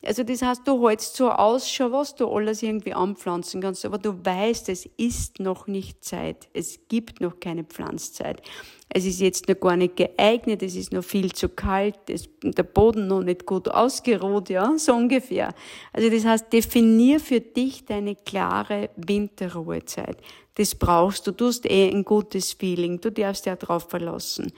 Also 0.06 0.22
das 0.22 0.40
heißt, 0.40 0.62
du 0.68 0.88
hältst 0.88 1.16
so 1.16 1.30
Ausschau, 1.30 1.90
was 1.90 2.14
du 2.14 2.28
alles 2.28 2.62
irgendwie 2.62 2.94
anpflanzen 2.94 3.60
kannst, 3.60 3.84
aber 3.84 3.98
du 3.98 4.24
weißt, 4.24 4.68
es 4.68 4.88
ist 4.96 5.40
noch 5.40 5.66
nicht 5.66 6.04
Zeit. 6.04 6.48
Es 6.52 6.78
gibt 6.88 7.20
noch 7.20 7.40
keine 7.40 7.64
Pflanzzeit. 7.64 8.40
Es 8.88 9.04
ist 9.04 9.20
jetzt 9.20 9.48
noch 9.48 9.58
gar 9.58 9.76
nicht 9.76 9.96
geeignet, 9.96 10.62
es 10.62 10.76
ist 10.76 10.92
noch 10.92 11.02
viel 11.02 11.32
zu 11.32 11.48
kalt, 11.48 11.98
es, 12.08 12.28
der 12.40 12.62
Boden 12.62 13.08
noch 13.08 13.22
nicht 13.22 13.46
gut 13.46 13.68
ausgeruht, 13.68 14.48
ja, 14.48 14.74
so 14.78 14.94
ungefähr. 14.94 15.52
Also 15.92 16.08
das 16.08 16.24
heißt, 16.24 16.52
definier 16.52 17.18
für 17.18 17.40
dich 17.40 17.84
deine 17.84 18.14
klare 18.14 18.90
Winterruhezeit. 18.94 20.18
Das 20.54 20.76
brauchst 20.76 21.26
du, 21.26 21.32
du 21.32 21.48
hast 21.48 21.68
eh 21.68 21.90
ein 21.90 22.04
gutes 22.04 22.52
Feeling, 22.52 23.00
du 23.00 23.10
darfst 23.10 23.44
ja 23.46 23.56
drauf 23.56 23.88
verlassen. 23.90 24.52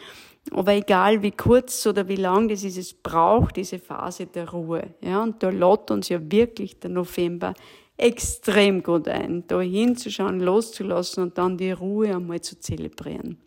Aber 0.53 0.73
egal 0.73 1.23
wie 1.23 1.31
kurz 1.31 1.87
oder 1.87 2.09
wie 2.09 2.17
lang 2.17 2.49
das 2.49 2.65
ist, 2.65 2.79
es 2.79 2.95
braucht 2.95 3.57
diese 3.57 3.79
Phase 3.79 4.27
der 4.27 4.51
Ruhe. 4.51 4.95
Ja, 5.03 5.23
und 5.23 5.43
da 5.43 5.51
lädt 5.51 5.91
uns 5.91 6.09
ja 6.09 6.19
wirklich 6.31 6.79
der 6.81 6.91
November 6.91 7.55
extrem 7.97 8.83
gut 8.83 9.09
ein, 9.09 9.45
da 9.49 9.61
hinzuschauen, 9.61 10.41
loszulassen 10.41 11.25
und 11.25 11.39
dann 11.39 11.59
die 11.59 11.73
Ruhe 11.73 12.15
einmal 12.15 12.41
zu 12.41 12.59
zelebrieren. 12.59 13.39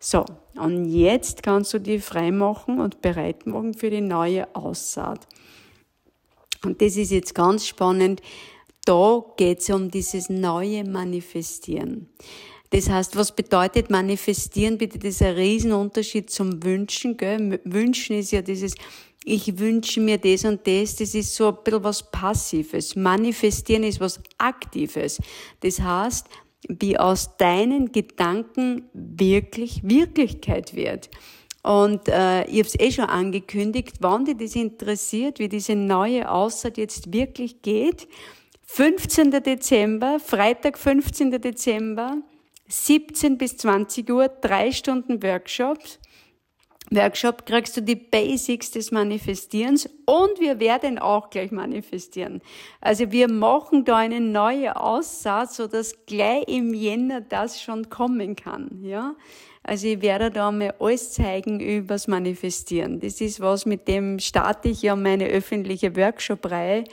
So, 0.00 0.24
und 0.54 0.84
jetzt 0.84 1.42
kannst 1.42 1.74
du 1.74 1.80
die 1.80 1.98
freimachen 1.98 2.80
und 2.80 3.02
bereit 3.02 3.46
machen 3.46 3.74
für 3.74 3.90
die 3.90 4.00
neue 4.00 4.54
Aussaat. 4.54 5.26
Und 6.64 6.80
das 6.80 6.96
ist 6.96 7.10
jetzt 7.10 7.34
ganz 7.34 7.66
spannend. 7.66 8.22
Da 8.84 9.22
geht 9.36 9.58
es 9.58 9.70
um 9.70 9.90
dieses 9.90 10.28
neue 10.28 10.84
Manifestieren. 10.84 12.08
Das 12.70 12.90
heißt, 12.90 13.16
was 13.16 13.34
bedeutet 13.34 13.90
manifestieren? 13.90 14.78
Bitte, 14.78 14.98
das 14.98 15.14
ist 15.14 15.22
ein 15.22 15.34
Riesenunterschied 15.34 16.30
zum 16.30 16.62
Wünschen. 16.62 17.16
Gell? 17.16 17.60
Wünschen 17.64 18.18
ist 18.18 18.32
ja 18.32 18.42
dieses, 18.42 18.74
ich 19.24 19.58
wünsche 19.58 20.00
mir 20.00 20.18
das 20.18 20.44
und 20.44 20.66
das, 20.66 20.96
das 20.96 21.14
ist 21.14 21.34
so 21.34 21.48
ein 21.48 21.56
bisschen 21.64 21.84
was 21.84 22.10
Passives. 22.10 22.96
Manifestieren 22.96 23.84
ist 23.84 24.00
was 24.00 24.20
Aktives. 24.38 25.18
Das 25.60 25.80
heißt, 25.80 26.26
wie 26.68 26.98
aus 26.98 27.36
deinen 27.36 27.92
Gedanken 27.92 28.88
wirklich 28.92 29.80
Wirklichkeit 29.82 30.74
wird. 30.74 31.08
Und 31.62 32.08
äh, 32.08 32.44
ich 32.44 32.58
habe 32.58 32.68
es 32.68 32.80
eh 32.80 32.90
schon 32.90 33.04
angekündigt, 33.04 33.96
wann 34.00 34.24
dich 34.24 34.36
das 34.38 34.56
interessiert, 34.56 35.38
wie 35.38 35.48
diese 35.48 35.74
neue 35.74 36.30
Aussage 36.30 36.80
jetzt 36.80 37.12
wirklich 37.12 37.62
geht. 37.62 38.08
15. 38.62 39.30
Dezember, 39.30 40.18
Freitag 40.20 40.78
15. 40.78 41.30
Dezember, 41.40 42.18
17 42.68 43.38
bis 43.38 43.56
20 43.56 44.10
Uhr, 44.10 44.28
drei 44.28 44.72
Stunden 44.72 45.22
Workshops. 45.22 45.98
Workshop 46.90 47.44
kriegst 47.44 47.76
du 47.76 47.82
die 47.82 47.96
Basics 47.96 48.70
des 48.70 48.90
Manifestierens 48.92 49.90
und 50.06 50.40
wir 50.40 50.58
werden 50.58 50.98
auch 50.98 51.28
gleich 51.28 51.50
manifestieren. 51.50 52.40
Also 52.80 53.12
wir 53.12 53.28
machen 53.28 53.84
da 53.84 53.98
eine 53.98 54.20
neue 54.20 54.74
Aussatz, 54.76 55.56
so 55.56 55.66
dass 55.66 56.06
gleich 56.06 56.44
im 56.48 56.72
Jänner 56.72 57.20
das 57.20 57.60
schon 57.60 57.90
kommen 57.90 58.36
kann, 58.36 58.82
ja. 58.82 59.14
Also 59.62 59.86
ich 59.86 60.00
werde 60.00 60.30
da 60.30 60.50
mal 60.50 60.74
alles 60.78 61.12
zeigen 61.12 61.60
übers 61.60 62.08
Manifestieren. 62.08 63.00
Das 63.00 63.20
ist 63.20 63.40
was, 63.40 63.66
mit 63.66 63.86
dem 63.86 64.18
starte 64.18 64.70
ich 64.70 64.80
ja 64.80 64.96
meine 64.96 65.26
öffentliche 65.26 65.94
Workshop-Reihe 65.94 66.84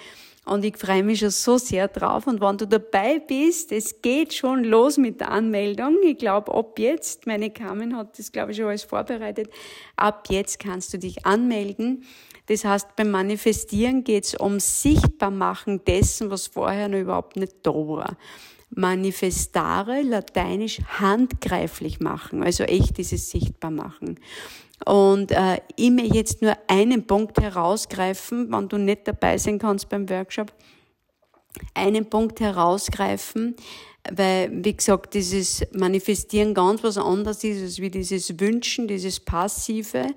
und 0.46 0.64
ich 0.64 0.78
freue 0.78 1.04
mich 1.04 1.20
schon 1.20 1.32
so 1.32 1.58
sehr 1.58 1.88
drauf. 1.88 2.28
Und 2.28 2.40
wenn 2.40 2.58
du 2.58 2.68
dabei 2.68 3.20
bist, 3.20 3.72
es 3.72 4.02
geht 4.02 4.34
schon 4.34 4.64
los 4.64 4.98
mit 4.98 5.20
der 5.20 5.32
Anmeldung. 5.32 5.98
Ich 6.04 6.18
glaube, 6.18 6.54
ab 6.54 6.78
jetzt, 6.78 7.26
meine 7.28 7.50
Carmen 7.50 7.98
hat 7.98 8.18
das, 8.18 8.32
glaube 8.32 8.52
ich, 8.52 8.58
schon 8.58 8.68
alles 8.68 8.84
vorbereitet, 8.84 9.50
ab 9.96 10.28
jetzt 10.30 10.60
kannst 10.60 10.94
du 10.94 11.00
dich 11.00 11.26
anmelden. 11.26 12.04
Das 12.48 12.64
heißt, 12.64 12.96
beim 12.96 13.10
Manifestieren 13.10 14.04
geht 14.04 14.26
es 14.26 14.36
um 14.36 14.60
Sichtbarmachen 14.60 15.84
dessen, 15.84 16.30
was 16.30 16.48
vorher 16.48 16.90
noch 16.90 17.00
überhaupt 17.00 17.38
nicht 17.38 17.56
da 17.64 17.74
war. 17.74 18.18
Manifestare, 18.70 20.02
lateinisch 20.02 20.82
handgreiflich 21.00 22.00
machen, 22.00 22.44
also 22.44 22.64
echt 22.64 22.98
dieses 22.98 23.30
sichtbar 23.30 23.72
machen. 23.72 24.20
Und 24.86 25.32
äh, 25.32 25.60
möchte 25.92 26.16
jetzt 26.16 26.42
nur 26.42 26.56
einen 26.68 27.08
Punkt 27.08 27.40
herausgreifen, 27.42 28.52
wenn 28.52 28.70
du 28.70 28.78
nicht 28.78 29.08
dabei 29.08 29.38
sein 29.38 29.58
kannst 29.58 29.90
beim 29.90 30.08
Workshop, 30.10 30.54
einen 31.74 32.10
Punkt 32.10 32.40
herausgreifen, 32.40 33.56
weil, 34.12 34.50
wie 34.64 34.76
gesagt, 34.76 35.16
dieses 35.16 35.66
Manifestieren 35.74 36.54
ganz 36.54 36.84
was 36.84 36.98
anderes 36.98 37.44
ist, 37.44 37.62
als 37.64 37.80
wie 37.80 37.90
dieses 37.90 38.40
Wünschen, 38.40 38.88
dieses 38.88 39.20
Passive, 39.20 40.08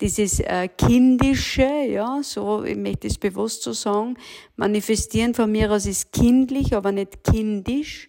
dieses 0.00 0.40
äh, 0.40 0.68
Kindische, 0.76 1.68
ja, 1.88 2.20
so, 2.22 2.64
ich 2.64 2.76
möchte 2.76 3.06
es 3.06 3.18
bewusst 3.18 3.62
so 3.62 3.72
sagen. 3.72 4.16
Manifestieren 4.56 5.34
von 5.34 5.52
mir 5.52 5.70
aus 5.70 5.86
ist 5.86 6.12
kindlich, 6.12 6.74
aber 6.74 6.90
nicht 6.90 7.22
kindisch. 7.22 8.08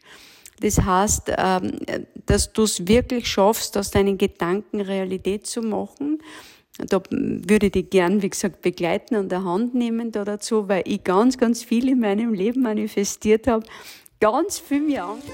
Das 0.62 0.82
heißt, 0.82 1.32
ähm, 1.38 1.80
dass 2.26 2.52
du 2.54 2.64
es 2.64 2.88
wirklich 2.88 3.28
schaffst, 3.28 3.78
aus 3.78 3.92
deinen 3.92 4.18
Gedanken 4.18 4.82
Realität 4.82 5.46
zu 5.46 5.62
machen. 5.62 6.20
Da 6.78 7.02
würde 7.10 7.68
ich 7.68 7.72
dich 7.72 7.90
gern, 7.90 8.22
wie 8.22 8.30
gesagt, 8.30 8.62
begleiten 8.62 9.16
und 9.16 9.32
der 9.32 9.44
Hand 9.44 9.74
nehmen 9.74 10.12
da 10.12 10.24
dazu, 10.24 10.68
weil 10.68 10.84
ich 10.86 11.04
ganz, 11.04 11.38
ganz 11.38 11.64
viel 11.64 11.90
in 11.90 12.00
meinem 12.00 12.34
Leben 12.34 12.62
manifestiert 12.62 13.48
habe. 13.48 13.66
Ganz 14.20 14.60
viel 14.60 14.82
mir 14.82 15.06
Angst. 15.06 15.28